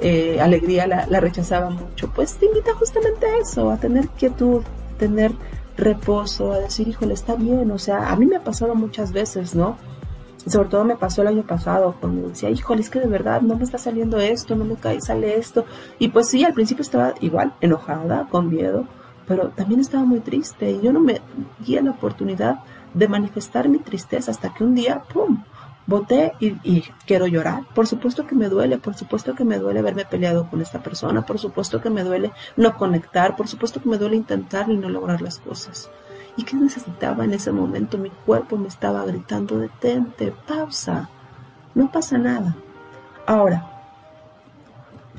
eh, 0.00 0.38
alegría 0.40 0.86
la, 0.86 1.06
la, 1.06 1.20
rechazaba 1.20 1.70
mucho, 1.70 2.10
pues 2.14 2.34
te 2.34 2.46
invita 2.46 2.74
justamente 2.74 3.26
a 3.26 3.38
eso, 3.38 3.70
a 3.70 3.78
tener 3.78 4.08
quietud, 4.08 4.62
tener 4.98 5.32
reposo, 5.76 6.52
a 6.52 6.58
decir, 6.58 6.88
híjole, 6.88 7.14
está 7.14 7.34
bien, 7.34 7.70
o 7.70 7.78
sea, 7.78 8.10
a 8.10 8.16
mí 8.16 8.26
me 8.26 8.36
ha 8.36 8.44
pasado 8.44 8.74
muchas 8.74 9.12
veces, 9.12 9.54
¿no? 9.54 9.76
Sobre 10.46 10.68
todo 10.68 10.84
me 10.84 10.96
pasó 10.96 11.22
el 11.22 11.28
año 11.28 11.42
pasado, 11.42 11.96
cuando 12.00 12.28
decía, 12.28 12.50
híjole, 12.50 12.80
es 12.80 12.90
que 12.90 13.00
de 13.00 13.08
verdad 13.08 13.40
no 13.42 13.56
me 13.56 13.64
está 13.64 13.78
saliendo 13.78 14.18
esto, 14.18 14.54
no 14.54 14.64
me 14.64 14.76
cae, 14.76 15.00
sale 15.00 15.36
esto. 15.36 15.64
Y 15.98 16.08
pues 16.08 16.28
sí, 16.28 16.44
al 16.44 16.54
principio 16.54 16.82
estaba 16.82 17.14
igual, 17.20 17.52
enojada, 17.60 18.28
con 18.30 18.48
miedo, 18.48 18.86
pero 19.26 19.48
también 19.48 19.80
estaba 19.80 20.04
muy 20.04 20.20
triste 20.20 20.70
y 20.70 20.80
yo 20.80 20.92
no 20.92 21.00
me 21.00 21.20
di 21.58 21.74
la 21.80 21.90
oportunidad 21.90 22.60
de 22.94 23.08
manifestar 23.08 23.68
mi 23.68 23.78
tristeza 23.78 24.30
hasta 24.30 24.54
que 24.54 24.64
un 24.64 24.74
día, 24.74 25.02
¡pum!, 25.12 25.42
voté 25.86 26.32
y, 26.40 26.82
quiero 27.06 27.26
llorar. 27.26 27.64
Por 27.74 27.86
supuesto 27.86 28.26
que 28.26 28.34
me 28.34 28.48
duele, 28.48 28.78
por 28.78 28.94
supuesto 28.94 29.34
que 29.34 29.44
me 29.44 29.58
duele 29.58 29.80
haberme 29.80 30.04
peleado 30.04 30.48
con 30.48 30.60
esta 30.60 30.82
persona, 30.82 31.24
por 31.24 31.38
supuesto 31.38 31.80
que 31.80 31.90
me 31.90 32.04
duele 32.04 32.32
no 32.56 32.76
conectar, 32.76 33.36
por 33.36 33.48
supuesto 33.48 33.80
que 33.80 33.88
me 33.88 33.98
duele 33.98 34.16
intentar 34.16 34.70
y 34.70 34.76
no 34.76 34.88
lograr 34.88 35.22
las 35.22 35.38
cosas. 35.38 35.90
¿Y 36.36 36.44
qué 36.44 36.56
necesitaba 36.56 37.24
en 37.24 37.32
ese 37.32 37.50
momento? 37.50 37.98
Mi 37.98 38.10
cuerpo 38.10 38.56
me 38.56 38.68
estaba 38.68 39.04
gritando, 39.04 39.58
detente, 39.58 40.32
pausa, 40.46 41.08
no 41.74 41.90
pasa 41.90 42.18
nada. 42.18 42.54
Ahora, 43.26 43.66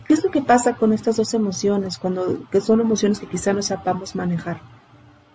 ¿qué 0.05 0.13
es 0.13 0.23
lo 0.23 0.29
que 0.29 0.41
pasa 0.41 0.75
con 0.75 0.93
estas 0.93 1.17
dos 1.17 1.33
emociones, 1.33 1.97
cuando, 1.97 2.47
que 2.51 2.61
son 2.61 2.81
emociones 2.81 3.19
que 3.19 3.27
quizá 3.27 3.53
no 3.53 3.61
sepamos 3.61 4.15
manejar? 4.15 4.61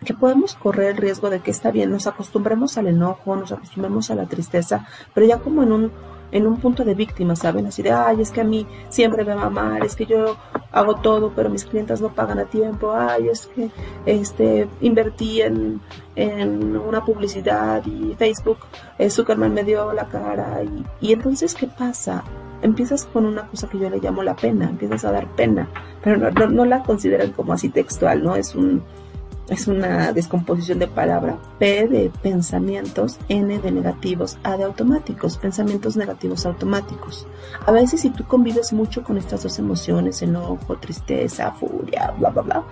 que 0.05 0.15
podemos 0.15 0.55
correr 0.55 0.91
el 0.91 0.97
riesgo 0.97 1.31
de 1.31 1.41
que 1.41 1.51
está 1.51 1.71
bien, 1.71 1.91
nos 1.91 2.07
acostumbremos 2.07 2.77
al 2.77 2.89
enojo, 2.89 3.37
nos 3.37 3.53
acostumbremos 3.53 4.11
a 4.11 4.15
la 4.15 4.27
tristeza, 4.27 4.87
pero 5.15 5.27
ya 5.27 5.39
como 5.39 5.62
en 5.62 5.73
un, 5.73 5.93
en 6.33 6.47
un 6.47 6.57
punto 6.57 6.85
de 6.85 6.95
víctima, 6.95 7.37
¿saben? 7.37 7.67
Así 7.67 7.83
de, 7.83 7.93
ay, 7.93 8.21
es 8.21 8.31
que 8.31 8.41
a 8.41 8.45
mí 8.45 8.67
siempre 8.89 9.25
me 9.25 9.35
va 9.35 9.51
mal, 9.51 9.83
es 9.85 9.95
que 9.95 10.07
yo 10.07 10.37
hago 10.73 10.97
todo, 10.97 11.33
pero 11.37 11.51
mis 11.51 11.65
clientes 11.65 12.01
no 12.01 12.09
pagan 12.09 12.39
a 12.39 12.47
tiempo, 12.47 12.93
ay, 12.93 13.29
es 13.29 13.47
que 13.47 13.71
este, 14.07 14.69
invertí 14.81 15.43
en, 15.43 15.81
en 16.17 16.77
una 16.77 17.05
publicidad 17.05 17.85
y 17.87 18.15
Facebook, 18.15 18.59
eh, 18.99 19.11
Zuckerman 19.11 19.53
me 19.53 19.62
dio 19.62 19.93
la 19.93 20.09
cara. 20.09 20.62
Y, 20.65 21.09
y 21.09 21.12
entonces, 21.12 21.55
¿qué 21.55 21.67
pasa? 21.67 22.25
Empiezas 22.62 23.05
con 23.05 23.27
una 23.27 23.47
cosa 23.47 23.69
que 23.69 23.79
yo 23.79 23.91
le 23.91 23.99
llamo 23.99 24.23
la 24.23 24.35
pena, 24.35 24.71
empiezas 24.71 25.05
a 25.05 25.12
dar 25.12 25.29
pena, 25.37 25.69
pero 26.03 26.17
no, 26.17 26.31
no, 26.31 26.47
no 26.49 26.65
la 26.65 26.83
consideran 26.83 27.33
como 27.33 27.53
así 27.53 27.69
textual, 27.69 28.23
¿no? 28.23 28.37
Es 28.37 28.55
un 28.55 28.83
es 29.52 29.66
una 29.68 30.12
descomposición 30.12 30.78
de 30.78 30.88
palabra. 30.88 31.38
P 31.59 31.87
de 31.87 32.11
pensamientos, 32.23 33.18
N 33.28 33.59
de 33.59 33.71
negativos, 33.71 34.38
A 34.42 34.56
de 34.56 34.64
automáticos, 34.64 35.38
pensamientos 35.38 35.97
negativos 35.97 36.47
automáticos. 36.47 37.26
A 37.66 37.73
veces 37.73 38.00
si 38.00 38.11
tú 38.11 38.25
convives 38.25 38.73
mucho 38.73 39.02
con 39.04 39.18
estas 39.18 39.42
dos 39.42 39.59
emociones, 39.59 40.23
enojo, 40.23 40.76
tristeza, 40.78 41.52
furia, 41.52 42.12
bla, 42.18 42.30
bla, 42.30 42.42
bla, 42.42 42.64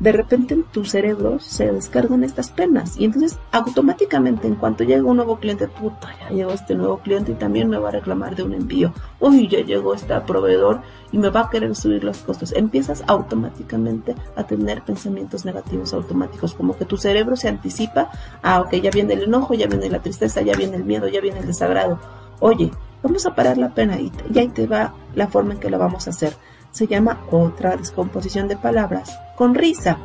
de 0.00 0.12
repente 0.12 0.54
en 0.54 0.64
tu 0.64 0.84
cerebro 0.84 1.38
se 1.38 1.70
descargan 1.70 2.24
estas 2.24 2.50
penas 2.50 2.96
y 2.98 3.04
entonces 3.04 3.38
automáticamente 3.50 4.46
en 4.46 4.56
cuanto 4.56 4.84
llega 4.84 5.04
un 5.04 5.16
nuevo 5.16 5.38
cliente, 5.38 5.68
puta, 5.68 6.08
ya 6.20 6.30
llegó 6.30 6.52
este 6.52 6.74
nuevo 6.74 6.98
cliente 6.98 7.32
y 7.32 7.34
también 7.34 7.68
me 7.68 7.78
va 7.78 7.88
a 7.88 7.92
reclamar 7.92 8.34
de 8.34 8.42
un 8.42 8.54
envío, 8.54 8.92
uy, 9.20 9.48
ya 9.48 9.60
llegó 9.60 9.94
este 9.94 10.18
proveedor 10.20 10.80
y 11.12 11.18
me 11.18 11.30
va 11.30 11.42
a 11.42 11.50
querer 11.50 11.76
subir 11.76 12.02
los 12.04 12.18
costos. 12.18 12.52
Empiezas 12.52 13.04
automáticamente 13.06 14.14
a 14.34 14.44
tener 14.44 14.82
pensamientos 14.82 15.44
negativos 15.44 15.92
automáticos, 15.92 16.54
como 16.54 16.76
que 16.76 16.84
tu 16.84 16.96
cerebro 16.96 17.36
se 17.36 17.48
anticipa, 17.48 18.10
ah, 18.42 18.60
ok, 18.60 18.74
ya 18.74 18.90
viene 18.90 19.14
el 19.14 19.24
enojo, 19.24 19.54
ya 19.54 19.66
viene 19.66 19.90
la 19.90 20.00
tristeza, 20.00 20.42
ya 20.42 20.54
viene 20.54 20.76
el 20.76 20.84
miedo, 20.84 21.06
ya 21.08 21.20
viene 21.20 21.40
el 21.40 21.46
desagrado. 21.46 21.98
Oye, 22.40 22.70
vamos 23.02 23.24
a 23.26 23.34
parar 23.34 23.58
la 23.58 23.74
pena 23.74 24.00
y, 24.00 24.10
y 24.32 24.38
ahí 24.38 24.48
te 24.48 24.66
va 24.66 24.94
la 25.14 25.28
forma 25.28 25.54
en 25.54 25.60
que 25.60 25.70
lo 25.70 25.78
vamos 25.78 26.06
a 26.06 26.10
hacer 26.10 26.34
se 26.72 26.86
llama 26.86 27.20
otra 27.30 27.76
descomposición 27.76 28.48
de 28.48 28.56
palabras 28.56 29.18
con 29.42 29.56
risa. 29.56 29.98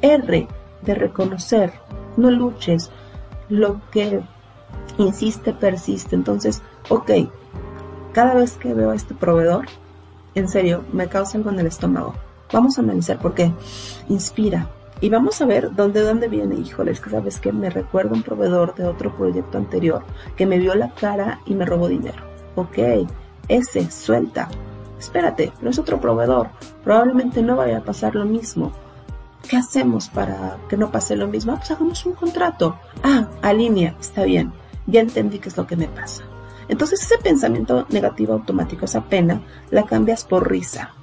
R 0.00 0.48
de 0.80 0.94
reconocer, 0.94 1.74
no 2.16 2.30
luches, 2.30 2.90
lo 3.50 3.82
que 3.90 4.22
insiste 4.96 5.52
persiste. 5.52 6.16
Entonces, 6.16 6.62
ok, 6.88 7.10
cada 8.14 8.32
vez 8.32 8.52
que 8.52 8.72
veo 8.72 8.92
a 8.92 8.94
este 8.94 9.12
proveedor, 9.12 9.66
en 10.34 10.48
serio, 10.48 10.84
me 10.90 11.08
causa 11.08 11.36
algo 11.36 11.50
en 11.50 11.60
el 11.60 11.66
estómago. 11.66 12.14
Vamos 12.50 12.78
a 12.78 12.80
analizar 12.80 13.18
por 13.18 13.34
qué. 13.34 13.52
Inspira. 14.08 14.70
Y 15.02 15.10
vamos 15.10 15.42
a 15.42 15.44
ver 15.44 15.74
dónde, 15.74 16.00
dónde 16.00 16.28
viene. 16.28 16.54
Híjole, 16.54 16.92
es 16.92 17.00
que 17.02 17.10
sabes 17.10 17.40
que 17.40 17.52
me 17.52 17.68
recuerda 17.68 18.14
un 18.14 18.22
proveedor 18.22 18.74
de 18.74 18.86
otro 18.86 19.14
proyecto 19.14 19.58
anterior 19.58 20.02
que 20.34 20.46
me 20.46 20.56
vio 20.56 20.74
la 20.74 20.94
cara 20.94 21.40
y 21.44 21.54
me 21.54 21.66
robó 21.66 21.88
dinero. 21.88 22.22
Ok, 22.54 22.78
ese, 23.48 23.90
suelta 23.90 24.48
espérate, 25.02 25.52
no 25.60 25.70
es 25.70 25.78
otro 25.78 26.00
proveedor, 26.00 26.50
probablemente 26.84 27.42
no 27.42 27.56
vaya 27.56 27.78
a 27.78 27.84
pasar 27.84 28.14
lo 28.14 28.24
mismo. 28.24 28.72
¿Qué 29.48 29.56
hacemos 29.56 30.08
para 30.08 30.58
que 30.68 30.76
no 30.76 30.92
pase 30.92 31.16
lo 31.16 31.26
mismo? 31.26 31.52
Ah, 31.52 31.56
pues 31.56 31.72
hagamos 31.72 32.06
un 32.06 32.12
contrato. 32.12 32.78
Ah, 33.02 33.26
alinea, 33.42 33.96
está 34.00 34.22
bien, 34.22 34.52
ya 34.86 35.00
entendí 35.00 35.40
qué 35.40 35.48
es 35.48 35.56
lo 35.56 35.66
que 35.66 35.76
me 35.76 35.88
pasa. 35.88 36.22
Entonces 36.68 37.02
ese 37.02 37.18
pensamiento 37.18 37.86
negativo 37.90 38.34
automático, 38.34 38.84
esa 38.84 39.02
pena, 39.04 39.42
la 39.70 39.84
cambias 39.84 40.24
por 40.24 40.48
risa. 40.48 40.94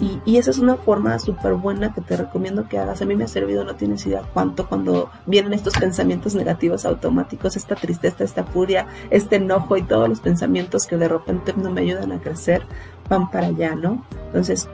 Y, 0.00 0.36
esa 0.36 0.52
es 0.52 0.58
una 0.58 0.76
forma 0.76 1.18
súper 1.18 1.54
buena 1.54 1.92
que 1.92 2.00
te 2.00 2.16
recomiendo 2.16 2.68
que 2.68 2.78
hagas. 2.78 3.02
A 3.02 3.04
mí 3.04 3.16
me 3.16 3.24
ha 3.24 3.28
servido, 3.28 3.64
no 3.64 3.74
tienes 3.74 4.06
idea 4.06 4.22
cuánto 4.32 4.68
cuando 4.68 5.10
vienen 5.26 5.52
estos 5.52 5.74
pensamientos 5.74 6.36
negativos 6.36 6.86
automáticos, 6.86 7.56
esta 7.56 7.74
tristeza, 7.74 8.22
esta 8.22 8.44
furia, 8.44 8.86
este 9.10 9.36
enojo 9.36 9.76
y 9.76 9.82
todos 9.82 10.08
los 10.08 10.20
pensamientos 10.20 10.86
que 10.86 10.96
de 10.96 11.08
repente 11.08 11.52
no 11.56 11.72
me 11.72 11.80
ayudan 11.80 12.12
a 12.12 12.20
crecer, 12.20 12.62
van 13.08 13.30
para 13.30 13.46
allá, 13.46 13.74
¿no? 13.74 14.04
Entonces, 14.26 14.68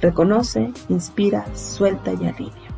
reconoce, 0.00 0.72
inspira, 0.88 1.44
suelta 1.54 2.12
y 2.12 2.26
alivia. 2.26 2.70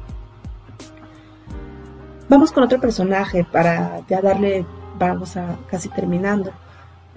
Vamos 2.28 2.50
con 2.52 2.64
otro 2.64 2.80
personaje 2.80 3.44
para 3.44 4.00
ya 4.08 4.20
darle, 4.20 4.64
vamos 4.98 5.36
a 5.36 5.56
casi 5.70 5.88
terminando. 5.88 6.50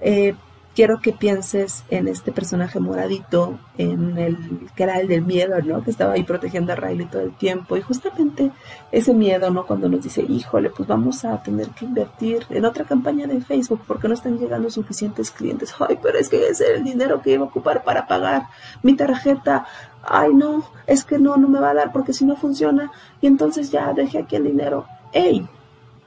Eh, 0.00 0.34
quiero 0.76 1.00
que 1.00 1.12
pienses 1.12 1.84
en 1.88 2.06
este 2.06 2.32
personaje 2.32 2.78
moradito, 2.78 3.58
en 3.78 4.18
el 4.18 4.68
que 4.76 4.82
era 4.82 5.00
el 5.00 5.08
del 5.08 5.22
miedo, 5.22 5.56
¿no? 5.62 5.82
Que 5.82 5.90
estaba 5.90 6.12
ahí 6.12 6.22
protegiendo 6.22 6.74
a 6.74 6.76
Riley 6.76 7.06
todo 7.06 7.22
el 7.22 7.34
tiempo. 7.34 7.78
Y 7.78 7.80
justamente 7.80 8.52
ese 8.92 9.14
miedo, 9.14 9.50
¿no? 9.50 9.66
Cuando 9.66 9.88
nos 9.88 10.02
dice, 10.02 10.22
híjole, 10.22 10.68
pues 10.68 10.86
vamos 10.86 11.24
a 11.24 11.42
tener 11.42 11.68
que 11.70 11.86
invertir 11.86 12.46
en 12.50 12.66
otra 12.66 12.84
campaña 12.84 13.26
de 13.26 13.40
Facebook 13.40 13.80
porque 13.86 14.06
no 14.06 14.12
están 14.12 14.38
llegando 14.38 14.68
suficientes 14.68 15.30
clientes. 15.30 15.74
Ay, 15.80 15.98
pero 16.00 16.18
es 16.18 16.28
que 16.28 16.46
ese 16.46 16.64
es 16.64 16.78
el 16.78 16.84
dinero 16.84 17.22
que 17.22 17.32
iba 17.32 17.44
a 17.44 17.48
ocupar 17.48 17.82
para 17.82 18.06
pagar 18.06 18.48
mi 18.82 18.94
tarjeta. 18.94 19.66
Ay, 20.02 20.34
no, 20.34 20.62
es 20.86 21.04
que 21.04 21.18
no, 21.18 21.38
no 21.38 21.48
me 21.48 21.58
va 21.58 21.70
a 21.70 21.74
dar 21.74 21.90
porque 21.90 22.12
si 22.12 22.26
no 22.26 22.36
funciona. 22.36 22.92
Y 23.22 23.28
entonces 23.28 23.70
ya 23.70 23.94
dejé 23.94 24.18
aquí 24.18 24.36
el 24.36 24.44
dinero. 24.44 24.84
¡Ey! 25.14 25.48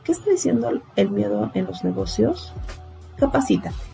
¿Qué 0.04 0.12
está 0.12 0.30
diciendo 0.30 0.80
el 0.96 1.10
miedo 1.10 1.50
en 1.56 1.66
los 1.66 1.84
negocios? 1.84 2.54
Capacítate 3.18 3.89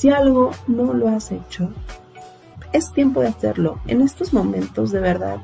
si 0.00 0.08
algo 0.08 0.52
no 0.66 0.94
lo 0.94 1.08
has 1.08 1.30
hecho, 1.30 1.68
es 2.72 2.90
tiempo 2.94 3.20
de 3.20 3.28
hacerlo. 3.28 3.80
En 3.86 4.00
estos 4.00 4.32
momentos, 4.32 4.92
de 4.92 4.98
verdad, 4.98 5.36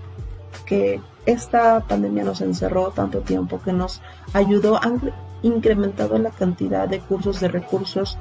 que 0.65 0.99
esta 1.27 1.81
pandemia 1.81 2.25
nos 2.25 2.41
encerró 2.41 2.91
tanto 2.91 3.21
tiempo, 3.21 3.61
que 3.63 3.75
nos 3.75 4.01
ayudó, 4.33 4.83
han 4.83 5.13
incrementado 5.43 6.17
la 6.17 6.31
cantidad 6.31 6.89
de 6.89 7.01
cursos, 7.01 7.39
de 7.41 7.49
recursos, 7.49 8.17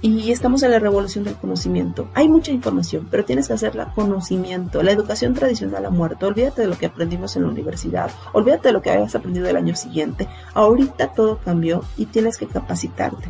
y 0.00 0.30
estamos 0.30 0.62
en 0.62 0.70
la 0.70 0.78
revolución 0.78 1.24
del 1.24 1.34
conocimiento. 1.34 2.08
Hay 2.14 2.28
mucha 2.28 2.52
información, 2.52 3.08
pero 3.10 3.24
tienes 3.24 3.48
que 3.48 3.54
hacerla 3.54 3.90
conocimiento. 3.96 4.80
La 4.80 4.92
educación 4.92 5.34
tradicional 5.34 5.86
ha 5.86 5.90
muerto. 5.90 6.28
Olvídate 6.28 6.62
de 6.62 6.68
lo 6.68 6.78
que 6.78 6.86
aprendimos 6.86 7.34
en 7.34 7.42
la 7.42 7.48
universidad. 7.48 8.12
Olvídate 8.32 8.68
de 8.68 8.74
lo 8.74 8.80
que 8.80 8.90
hayas 8.90 9.16
aprendido 9.16 9.48
el 9.48 9.56
año 9.56 9.74
siguiente. 9.74 10.28
Ahorita 10.52 11.08
todo 11.14 11.38
cambió 11.38 11.82
y 11.96 12.06
tienes 12.06 12.38
que 12.38 12.46
capacitarte. 12.46 13.28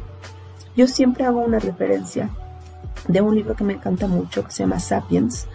Yo 0.77 0.87
siempre 0.87 1.25
hago 1.25 1.41
una 1.41 1.59
referencia 1.59 2.31
de 3.09 3.21
un 3.21 3.35
libro 3.35 3.55
que 3.55 3.65
me 3.65 3.75
encanta 3.75 4.07
mucho, 4.07 4.45
que 4.45 4.51
se 4.51 4.63
llama 4.63 4.81
Sapiens, 4.81 5.47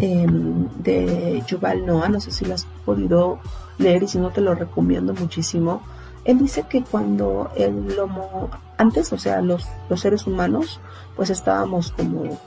em, 0.00 0.68
de 0.78 1.42
Yuval 1.46 1.86
Noah, 1.86 2.08
no 2.08 2.20
sé 2.20 2.30
si 2.30 2.44
lo 2.44 2.54
has 2.54 2.66
podido 2.84 3.38
leer 3.78 4.02
y 4.02 4.08
si 4.08 4.18
no 4.18 4.30
te 4.30 4.40
lo 4.40 4.54
recomiendo 4.54 5.14
muchísimo. 5.14 5.82
Él 6.24 6.38
dice 6.38 6.64
que 6.68 6.82
cuando 6.82 7.50
el 7.56 7.98
homo, 7.98 8.50
antes, 8.76 9.12
o 9.12 9.18
sea, 9.18 9.40
los, 9.40 9.66
los 9.88 10.00
seres 10.00 10.26
humanos, 10.26 10.80
pues 11.14 11.30
estábamos 11.30 11.92
como 11.92 12.38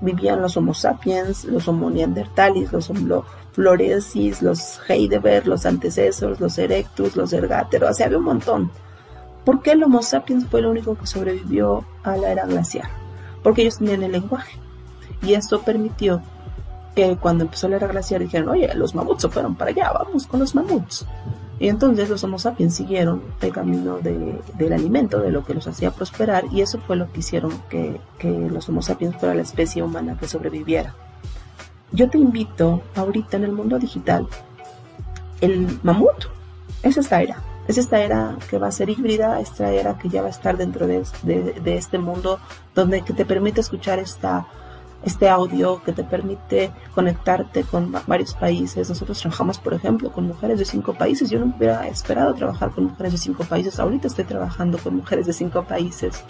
vivían 0.00 0.42
los 0.42 0.56
Homo 0.56 0.74
sapiens, 0.74 1.44
los 1.44 1.68
Homo 1.68 1.90
neandertalis, 1.90 2.72
los 2.72 2.90
Homo 2.90 3.24
florensis, 3.52 4.42
los 4.42 4.80
Heidelberg, 4.88 5.46
los 5.46 5.64
antecesores, 5.64 6.40
los 6.40 6.58
erectus, 6.58 7.16
los 7.16 7.32
ergateros, 7.32 7.90
o 7.90 7.94
sea, 7.94 8.06
había 8.06 8.18
un 8.18 8.24
montón. 8.24 8.70
¿Por 9.44 9.62
qué 9.62 9.72
el 9.72 9.82
Homo 9.82 10.02
sapiens 10.02 10.46
fue 10.46 10.60
el 10.60 10.66
único 10.66 10.96
que 10.96 11.06
sobrevivió 11.06 11.84
a 12.02 12.16
la 12.16 12.32
era 12.32 12.46
glacial? 12.46 12.88
Porque 13.42 13.62
ellos 13.62 13.78
tenían 13.78 14.02
el 14.02 14.12
lenguaje. 14.12 14.58
Y 15.22 15.34
eso 15.34 15.62
permitió 15.62 16.22
que 16.94 17.16
cuando 17.16 17.44
empezó 17.44 17.68
la 17.68 17.76
era 17.76 17.88
glacial 17.88 18.22
dijeran, 18.22 18.48
oye, 18.48 18.72
los 18.74 18.94
mamuts 18.94 19.22
se 19.22 19.28
fueron 19.28 19.54
para 19.54 19.70
allá, 19.70 19.92
vamos 19.92 20.26
con 20.26 20.40
los 20.40 20.54
mamuts. 20.54 21.06
Y 21.58 21.68
entonces 21.68 22.08
los 22.08 22.24
Homo 22.24 22.38
sapiens 22.38 22.74
siguieron 22.74 23.22
el 23.40 23.52
camino 23.52 23.98
del 23.98 24.72
alimento, 24.72 25.20
de 25.20 25.30
lo 25.30 25.44
que 25.44 25.54
los 25.54 25.66
hacía 25.66 25.90
prosperar, 25.90 26.44
y 26.50 26.62
eso 26.62 26.78
fue 26.78 26.96
lo 26.96 27.10
que 27.12 27.20
hicieron 27.20 27.52
que, 27.68 28.00
que 28.18 28.30
los 28.30 28.68
Homo 28.68 28.82
sapiens 28.82 29.16
fuera 29.16 29.34
la 29.34 29.42
especie 29.42 29.82
humana 29.82 30.16
que 30.18 30.26
sobreviviera. 30.26 30.94
Yo 31.92 32.10
te 32.10 32.18
invito 32.18 32.82
ahorita 32.96 33.36
en 33.36 33.44
el 33.44 33.52
mundo 33.52 33.78
digital, 33.78 34.26
el 35.40 35.78
mamut, 35.82 36.24
es 36.82 36.96
esta 36.96 37.22
era, 37.22 37.40
es 37.66 37.78
esta 37.78 38.00
era 38.00 38.36
que 38.48 38.58
va 38.58 38.68
a 38.68 38.72
ser 38.72 38.90
híbrida, 38.90 39.40
esta 39.40 39.70
era 39.70 39.96
que 39.98 40.08
ya 40.08 40.20
va 40.20 40.28
a 40.28 40.30
estar 40.30 40.56
dentro 40.56 40.86
de, 40.86 41.04
este 41.64 41.98
mundo 41.98 42.38
donde 42.74 43.02
que 43.02 43.12
te 43.12 43.24
permite 43.24 43.60
escuchar 43.60 43.98
esta 43.98 44.46
este 45.04 45.28
audio 45.28 45.82
que 45.82 45.92
te 45.92 46.02
permite 46.02 46.70
conectarte 46.94 47.64
con 47.64 47.94
varios 48.06 48.32
países. 48.32 48.88
Nosotros 48.88 49.20
trabajamos, 49.20 49.58
por 49.58 49.74
ejemplo, 49.74 50.10
con 50.10 50.26
mujeres 50.26 50.58
de 50.58 50.64
cinco 50.64 50.94
países. 50.94 51.28
Yo 51.28 51.38
no 51.38 51.54
hubiera 51.54 51.86
esperado 51.86 52.32
trabajar 52.32 52.70
con 52.70 52.84
mujeres 52.84 53.12
de 53.12 53.18
cinco 53.18 53.44
países. 53.44 53.78
Ahorita 53.78 54.06
estoy 54.06 54.24
trabajando 54.24 54.78
con 54.78 54.96
mujeres 54.96 55.26
de 55.26 55.34
cinco 55.34 55.62
países. 55.64 56.24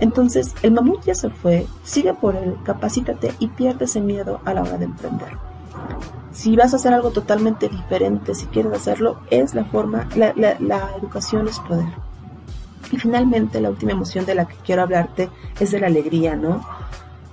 Entonces, 0.00 0.54
el 0.62 0.72
mamut 0.72 1.04
ya 1.04 1.14
se 1.14 1.30
fue, 1.30 1.66
sigue 1.84 2.12
por 2.14 2.34
él, 2.34 2.56
capacítate 2.64 3.32
y 3.38 3.46
pierde 3.46 3.84
ese 3.84 4.00
miedo 4.00 4.40
a 4.44 4.54
la 4.54 4.62
hora 4.62 4.76
de 4.76 4.86
emprender. 4.86 5.38
Si 6.40 6.56
vas 6.56 6.72
a 6.72 6.76
hacer 6.76 6.94
algo 6.94 7.10
totalmente 7.10 7.68
diferente, 7.68 8.34
si 8.34 8.46
quieres 8.46 8.72
hacerlo, 8.72 9.20
es 9.28 9.54
la 9.54 9.66
forma, 9.66 10.08
la, 10.16 10.90
educación 10.96 11.46
es 11.48 11.58
poder. 11.58 11.92
Y 12.90 12.96
finalmente, 12.96 13.60
la 13.60 13.68
última 13.68 13.92
emoción 13.92 14.24
de 14.24 14.34
la 14.34 14.46
que 14.46 14.56
quiero 14.64 14.80
hablarte 14.80 15.28
es 15.60 15.70
de 15.70 15.80
la 15.80 15.88
alegría, 15.88 16.36
¿no? 16.36 16.66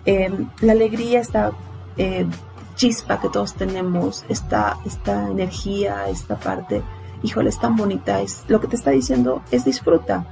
Em, 0.04 0.50
la 0.60 0.74
alegría, 0.74 1.22
esta 1.22 1.54
eh, 1.96 2.28
chispa 2.76 3.22
que 3.22 3.30
todos 3.30 3.54
tenemos, 3.54 4.26
esta, 4.28 4.78
esta 4.86 5.30
energía, 5.30 6.10
esta 6.10 6.36
parte, 6.36 6.84
híjole, 7.24 7.48
es 7.48 7.60
tan 7.62 7.78
bonita, 7.78 8.20
es, 8.20 8.44
lo 8.50 8.60
que 8.60 8.68
te 8.68 8.76
está 8.76 8.92
diciendo 8.92 9.42
es 9.52 9.64
disfruta. 9.64 10.26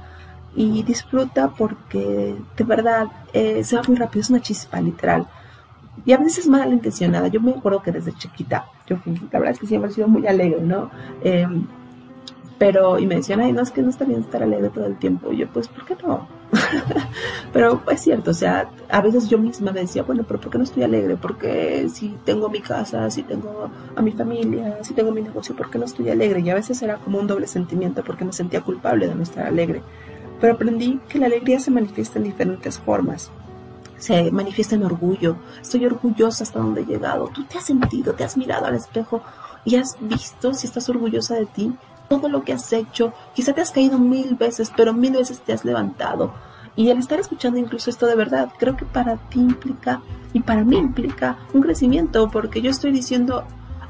Y 0.54 0.82
disfruta 0.82 1.48
porque 1.48 2.36
de 2.54 2.64
verdad 2.64 3.06
eh, 3.32 3.64
se 3.64 3.76
va 3.76 3.82
muy 3.88 3.96
rápido, 3.96 4.20
es 4.20 4.28
una 4.28 4.42
chispa 4.42 4.82
literal. 4.82 5.26
Y 6.04 6.12
a 6.12 6.18
veces 6.18 6.38
es 6.38 6.48
mal 6.48 6.72
intencionada. 6.72 7.28
Yo 7.28 7.40
me 7.40 7.52
acuerdo 7.52 7.82
que 7.82 7.92
desde 7.92 8.12
chiquita, 8.12 8.66
yo 8.86 8.96
la 9.32 9.38
verdad 9.38 9.54
es 9.54 9.58
que 9.58 9.66
siempre 9.66 9.90
he 9.90 9.94
sido 9.94 10.08
muy 10.08 10.26
alegre, 10.26 10.60
¿no? 10.60 10.90
Em, 11.22 11.66
pero, 12.58 12.98
y 12.98 13.06
me 13.06 13.16
decían, 13.16 13.40
ay, 13.40 13.52
no, 13.52 13.60
es 13.60 13.70
que 13.70 13.82
no 13.82 13.90
está 13.90 14.04
bien 14.04 14.20
estar 14.20 14.42
alegre 14.42 14.70
todo 14.70 14.86
el 14.86 14.96
tiempo. 14.96 15.32
Y 15.32 15.38
yo, 15.38 15.48
pues, 15.48 15.68
¿por 15.68 15.84
qué 15.84 15.96
no? 16.02 16.26
pero 17.52 17.82
es 17.90 18.00
cierto, 18.00 18.30
o 18.30 18.34
sea, 18.34 18.70
a 18.88 19.00
veces 19.02 19.28
yo 19.28 19.36
misma 19.36 19.72
me 19.72 19.80
decía, 19.80 20.04
bueno, 20.04 20.24
pero 20.26 20.40
¿por 20.40 20.50
qué 20.50 20.58
no 20.58 20.64
estoy 20.64 20.84
alegre? 20.84 21.16
Porque 21.16 21.88
si 21.92 22.16
tengo 22.24 22.48
mi 22.48 22.60
casa, 22.60 23.10
si 23.10 23.24
tengo 23.24 23.68
a 23.94 24.00
mi 24.00 24.12
familia, 24.12 24.78
si 24.82 24.94
tengo 24.94 25.10
mi 25.10 25.20
negocio, 25.20 25.54
¿por 25.54 25.70
qué 25.70 25.78
no 25.78 25.84
estoy 25.84 26.08
alegre? 26.08 26.40
Y 26.40 26.48
a 26.48 26.54
veces 26.54 26.80
era 26.80 26.96
como 26.96 27.18
un 27.18 27.26
doble 27.26 27.46
sentimiento 27.46 28.02
porque 28.02 28.24
me 28.24 28.32
sentía 28.32 28.62
culpable 28.62 29.06
de 29.06 29.14
no 29.14 29.22
estar 29.22 29.46
alegre. 29.46 29.82
Pero 30.40 30.54
aprendí 30.54 31.00
que 31.08 31.18
la 31.18 31.26
alegría 31.26 31.60
se 31.60 31.70
manifiesta 31.70 32.18
en 32.18 32.24
diferentes 32.24 32.78
formas. 32.78 33.30
Se 33.98 34.30
manifiesta 34.30 34.74
en 34.74 34.84
orgullo. 34.84 35.36
Estoy 35.60 35.86
orgullosa 35.86 36.44
hasta 36.44 36.58
donde 36.58 36.82
he 36.82 36.86
llegado. 36.86 37.28
Tú 37.28 37.44
te 37.44 37.58
has 37.58 37.64
sentido, 37.64 38.14
te 38.14 38.24
has 38.24 38.36
mirado 38.36 38.66
al 38.66 38.74
espejo 38.74 39.22
y 39.64 39.76
has 39.76 39.96
visto 40.00 40.54
si 40.54 40.66
estás 40.66 40.88
orgullosa 40.88 41.34
de 41.34 41.46
ti 41.46 41.72
todo 42.08 42.28
lo 42.28 42.42
que 42.42 42.52
has 42.52 42.72
hecho. 42.72 43.12
Quizá 43.34 43.52
te 43.52 43.60
has 43.60 43.72
caído 43.72 43.98
mil 43.98 44.34
veces, 44.34 44.72
pero 44.76 44.92
mil 44.92 45.12
veces 45.12 45.40
te 45.40 45.52
has 45.52 45.64
levantado. 45.64 46.32
Y 46.76 46.90
el 46.90 46.98
estar 46.98 47.18
escuchando 47.18 47.58
incluso 47.58 47.90
esto 47.90 48.06
de 48.06 48.14
verdad, 48.14 48.50
creo 48.58 48.76
que 48.76 48.84
para 48.84 49.16
ti 49.16 49.40
implica 49.40 50.02
y 50.32 50.40
para 50.40 50.62
mí 50.62 50.76
implica 50.76 51.38
un 51.54 51.62
crecimiento, 51.62 52.28
porque 52.30 52.60
yo 52.60 52.70
estoy 52.70 52.92
diciendo 52.92 53.44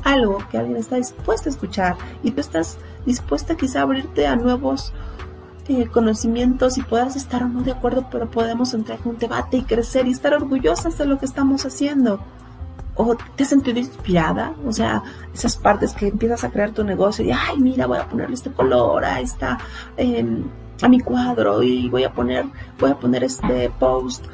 algo 0.04 0.38
que 0.50 0.58
alguien 0.58 0.76
está 0.76 0.96
dispuesto 0.96 1.48
a 1.48 1.52
escuchar 1.52 1.96
y 2.22 2.30
tú 2.30 2.40
estás 2.40 2.78
dispuesta 3.04 3.56
quizá 3.56 3.80
a 3.80 3.82
abrirte 3.82 4.26
a 4.28 4.36
nuevos 4.36 4.92
eh, 5.68 5.88
conocimientos 5.92 6.78
y 6.78 6.82
puedas 6.82 7.16
estar 7.16 7.42
o 7.42 7.49
no 7.49 7.62
de 7.62 7.73
acuerdo, 7.73 8.08
pero 8.11 8.30
podemos 8.30 8.73
entrar 8.75 8.99
en 9.02 9.11
un 9.11 9.18
debate 9.18 9.58
y 9.58 9.62
crecer 9.62 10.06
y 10.06 10.12
estar 10.12 10.35
orgullosas 10.35 10.96
de 10.99 11.06
lo 11.06 11.18
que 11.18 11.26
estamos 11.26 11.64
haciendo 11.64 12.20
o 12.96 13.14
te 13.14 13.42
has 13.42 13.50
sentido 13.50 13.78
inspirada, 13.78 14.54
o 14.66 14.72
sea, 14.72 15.02
esas 15.33 15.57
partes 15.57 15.92
que 15.92 16.09
empiezas 16.09 16.44
a 16.44 16.50
crear 16.50 16.72
tu 16.72 16.83
negocio 16.83 17.24
y, 17.24 17.31
ay, 17.31 17.59
mira, 17.59 17.87
voy 17.87 17.98
a 17.98 18.09
ponerle 18.09 18.35
este 18.35 18.50
color 18.50 19.05
a 19.05 19.20
esta, 19.20 19.59
em, 19.96 20.44
a 20.83 20.88
mi 20.88 21.00
cuadro 21.00 21.62
y 21.62 21.88
voy 21.90 22.05
a 22.05 22.12
poner, 22.12 22.46
voy 22.79 22.90
a 22.90 22.98
poner 22.98 23.24
este 23.24 23.70
post. 23.79 24.24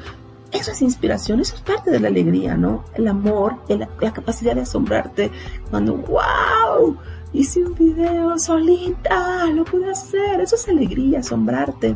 Eso 0.51 0.71
es 0.71 0.81
inspiración, 0.81 1.39
eso 1.39 1.55
es 1.55 1.61
parte 1.61 1.91
de 1.91 1.99
la 1.99 2.07
alegría, 2.07 2.55
¿no? 2.55 2.85
El 2.93 3.07
amor, 3.07 3.57
la, 3.67 3.89
la 3.99 4.13
capacidad 4.13 4.55
de 4.55 4.61
asombrarte 4.61 5.31
cuando, 5.69 5.95
wow, 5.95 6.95
hice 7.33 7.65
un 7.65 7.73
video 7.73 8.37
solita, 8.37 9.47
lo 9.47 9.65
pude 9.65 9.89
hacer, 9.89 10.39
eso 10.39 10.55
es 10.55 10.69
alegría, 10.69 11.19
asombrarte. 11.19 11.95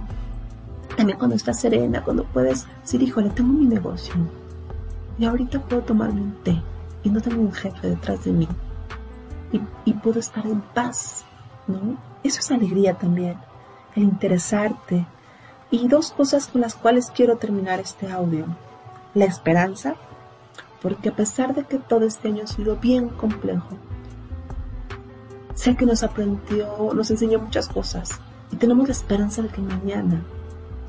También 0.96 1.18
cuando 1.18 1.36
estás 1.36 1.60
serena, 1.60 2.04
cuando 2.04 2.24
puedes 2.24 2.66
decir, 2.82 3.04
híjole, 3.04 3.30
tengo 3.30 3.54
mi 3.54 3.66
negocio, 3.66 4.16
y 5.20 5.26
ahorita 5.26 5.60
puedo 5.62 5.84
tomarme 5.84 6.22
un 6.22 6.44
té 6.44 6.62
y 7.04 7.10
no 7.10 7.22
tengo 7.22 7.42
un 7.42 7.54
jefe 7.54 7.90
detrás 7.90 8.24
de 8.26 8.32
mí. 8.32 8.48
Y, 9.86 9.94
puedo 9.94 10.20
estar 10.20 10.46
en 10.46 10.62
paz, 10.62 11.24
¿no? 11.68 11.98
Eso 12.24 12.40
es 12.40 12.52
alegría 12.52 12.96
también, 12.96 13.38
el 13.96 14.04
interesarte. 14.04 15.08
Y 15.72 15.88
dos 15.88 16.12
cosas 16.12 16.48
con 16.48 16.62
las 16.62 16.76
cuales 16.76 17.12
quiero 17.12 17.38
terminar 17.38 17.80
este 17.80 18.12
audio. 18.12 18.46
La 19.14 19.26
esperanza, 19.26 19.96
porque 20.82 21.10
a 21.10 21.16
pesar 21.16 21.56
de 21.56 21.64
que 21.64 21.78
todo 21.78 22.06
este 22.06 22.28
año 22.28 22.44
ha 22.44 22.48
sido 22.48 22.76
bien 22.76 23.10
complejo, 23.10 23.70
sé 25.58 25.76
que 25.76 25.88
nos 25.88 26.04
aprendió, 26.04 26.94
nos 26.94 27.10
enseñó 27.10 27.40
muchas 27.40 27.68
cosas 27.68 28.12
y 28.52 28.58
tenemos 28.58 28.88
la 28.88 28.94
esperanza 28.94 29.42
de 29.42 29.50
que 29.50 29.60
mañana 29.60 30.22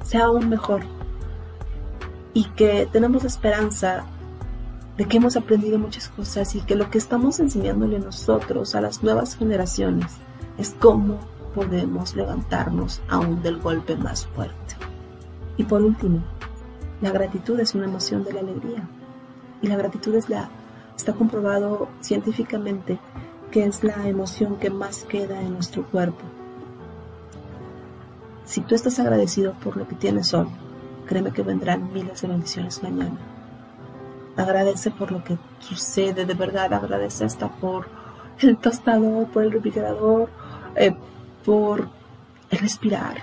sea 0.04 0.26
aún 0.26 0.50
mejor 0.50 0.82
y 2.34 2.44
que 2.50 2.86
tenemos 2.92 3.22
la 3.22 3.28
esperanza 3.28 4.04
de 4.98 5.06
que 5.06 5.16
hemos 5.16 5.36
aprendido 5.36 5.78
muchas 5.78 6.08
cosas 6.10 6.54
y 6.54 6.60
que 6.60 6.76
lo 6.76 6.90
que 6.90 6.98
estamos 6.98 7.40
enseñándole 7.40 7.98
nosotros 7.98 8.74
a 8.74 8.82
las 8.82 9.02
nuevas 9.02 9.36
generaciones 9.36 10.12
es 10.58 10.76
cómo 10.78 11.18
podemos 11.54 12.14
levantarnos 12.14 13.00
aún 13.08 13.42
del 13.42 13.58
golpe 13.60 13.96
más 13.96 14.26
fuerte. 14.26 14.76
Y 15.56 15.64
por 15.64 15.80
último, 15.80 16.22
la 17.00 17.10
gratitud 17.10 17.58
es 17.58 17.74
una 17.74 17.86
emoción 17.86 18.22
de 18.22 18.34
la 18.34 18.40
alegría. 18.40 18.86
Y 19.62 19.68
la 19.68 19.76
gratitud 19.76 20.14
está 20.14 21.12
comprobado 21.14 21.88
científicamente 22.00 22.98
que 23.50 23.64
es 23.64 23.82
la 23.84 24.08
emoción 24.08 24.56
que 24.56 24.70
más 24.70 25.04
queda 25.04 25.40
en 25.40 25.54
nuestro 25.54 25.84
cuerpo. 25.86 26.22
Si 28.44 28.60
tú 28.62 28.74
estás 28.74 28.98
agradecido 28.98 29.54
por 29.54 29.76
lo 29.76 29.86
que 29.86 29.94
tienes 29.94 30.32
hoy, 30.34 30.48
créeme 31.06 31.32
que 31.32 31.42
vendrán 31.42 31.92
miles 31.92 32.20
de 32.22 32.28
bendiciones 32.28 32.82
mañana. 32.82 33.18
Agradece 34.36 34.90
por 34.90 35.10
lo 35.10 35.24
que 35.24 35.36
sucede, 35.58 36.24
de 36.24 36.34
verdad, 36.34 36.72
agradece 36.72 37.24
hasta 37.24 37.48
por 37.48 37.88
el 38.40 38.56
tostador, 38.56 39.26
por 39.28 39.42
el 39.42 39.52
refrigerador, 39.52 40.30
eh, 40.76 40.94
por 41.44 41.88
el 42.50 42.58
respirar. 42.58 43.22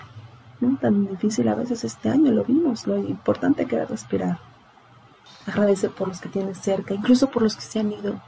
Tan 0.81 1.07
difícil 1.07 1.47
a 1.47 1.55
veces 1.55 1.83
este 1.83 2.09
año 2.09 2.31
lo 2.31 2.43
vimos, 2.43 2.87
lo 2.87 2.97
importante 2.97 3.65
que 3.65 3.75
era 3.75 3.85
respirar. 3.85 4.39
Agradece 5.45 5.89
por 5.89 6.07
los 6.07 6.19
que 6.19 6.29
tienes 6.29 6.57
cerca, 6.57 6.93
incluso 6.93 7.29
por 7.29 7.43
los 7.43 7.55
que 7.55 7.61
se 7.61 7.79
han 7.79 7.91
ido, 7.91 8.19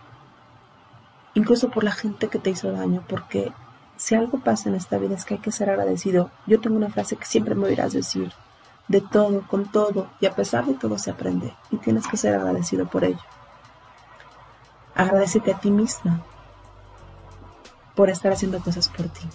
incluso 1.37 1.69
por 1.69 1.83
la 1.83 1.91
gente 1.91 2.29
que 2.29 2.39
te 2.39 2.49
hizo 2.49 2.71
daño, 2.71 3.03
porque 3.07 3.51
si 3.95 4.15
algo 4.15 4.39
pasa 4.39 4.69
en 4.69 4.75
esta 4.75 4.97
vida 4.97 5.13
es 5.13 5.23
que 5.23 5.35
hay 5.35 5.39
que 5.39 5.51
ser 5.51 5.69
agradecido. 5.69 6.31
Yo 6.47 6.59
tengo 6.59 6.75
una 6.75 6.89
frase 6.89 7.15
que 7.15 7.25
siempre 7.25 7.53
me 7.53 7.67
oirás 7.67 7.93
decir, 7.93 8.31
de 8.87 9.01
todo, 9.01 9.45
con 9.47 9.71
todo, 9.71 10.09
y 10.19 10.25
a 10.25 10.33
pesar 10.33 10.65
de 10.65 10.73
todo 10.73 10.97
se 10.97 11.11
aprende, 11.11 11.53
y 11.69 11.77
tienes 11.77 12.07
que 12.07 12.17
ser 12.17 12.33
agradecido 12.33 12.87
por 12.87 13.03
ello. 13.03 13.21
Agradecete 14.95 15.53
a 15.53 15.59
ti 15.59 15.69
misma 15.69 16.23
por 17.95 18.09
estar 18.09 18.31
haciendo 18.31 18.59
cosas 18.59 18.89
por 18.89 19.07
ti. 19.07 19.27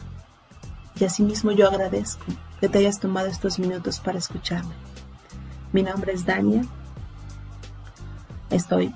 Y 0.97 1.05
asimismo 1.05 1.53
yo 1.53 1.69
agradezco 1.69 2.25
que 2.59 2.69
te 2.69 2.79
hayas 2.79 2.99
tomado 2.99 3.29
estos 3.29 3.61
minutos 3.61 4.01
para 4.01 4.19
escucharme. 4.19 4.75
Mi 5.71 5.85
nombre 5.85 6.13
es 6.13 6.27
Dania. 6.27 6.65
Estoy 8.51 8.93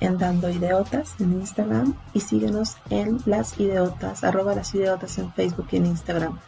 en 0.00 0.18
Dando 0.18 0.48
en 0.48 1.32
Instagram 1.32 1.94
y 2.12 2.20
síguenos 2.20 2.76
en 2.90 3.18
Las 3.26 3.58
Ideotas, 3.58 4.24
arroba 4.24 4.54
las 4.54 4.74
Ideotas 4.74 5.18
en 5.18 5.32
Facebook 5.32 5.68
y 5.72 5.76
en 5.76 5.86
Instagram. 5.86 6.38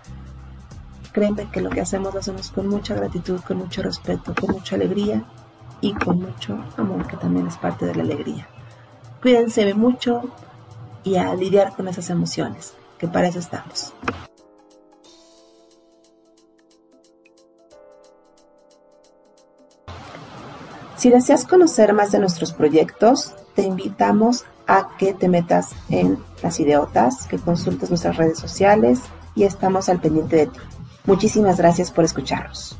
Créeme 1.12 1.50
que 1.50 1.60
lo 1.60 1.70
que 1.70 1.80
hacemos 1.80 2.14
lo 2.14 2.20
hacemos 2.20 2.50
con 2.50 2.68
mucha 2.68 2.94
gratitud, 2.94 3.40
con 3.40 3.58
mucho 3.58 3.82
respeto, 3.82 4.34
con 4.38 4.52
mucha 4.52 4.76
alegría 4.76 5.24
y 5.80 5.92
con 5.92 6.20
mucho 6.20 6.64
amor, 6.76 7.06
que 7.06 7.16
también 7.16 7.46
es 7.48 7.56
parte 7.56 7.86
de 7.86 7.94
la 7.94 8.02
alegría. 8.02 8.46
Cuídense 9.20 9.74
mucho 9.74 10.30
y 11.02 11.16
a 11.16 11.34
lidiar 11.34 11.74
con 11.74 11.88
esas 11.88 12.10
emociones, 12.10 12.74
que 12.98 13.08
para 13.08 13.28
eso 13.28 13.40
estamos. 13.40 13.92
Si 21.00 21.08
deseas 21.08 21.46
conocer 21.46 21.94
más 21.94 22.12
de 22.12 22.18
nuestros 22.18 22.52
proyectos, 22.52 23.32
te 23.54 23.62
invitamos 23.62 24.44
a 24.66 24.90
que 24.98 25.14
te 25.14 25.30
metas 25.30 25.70
en 25.88 26.18
las 26.42 26.60
ideotas, 26.60 27.26
que 27.26 27.38
consultes 27.38 27.88
nuestras 27.88 28.18
redes 28.18 28.38
sociales 28.38 29.00
y 29.34 29.44
estamos 29.44 29.88
al 29.88 29.98
pendiente 29.98 30.36
de 30.36 30.46
ti. 30.48 30.60
Muchísimas 31.06 31.56
gracias 31.56 31.90
por 31.90 32.04
escucharnos. 32.04 32.76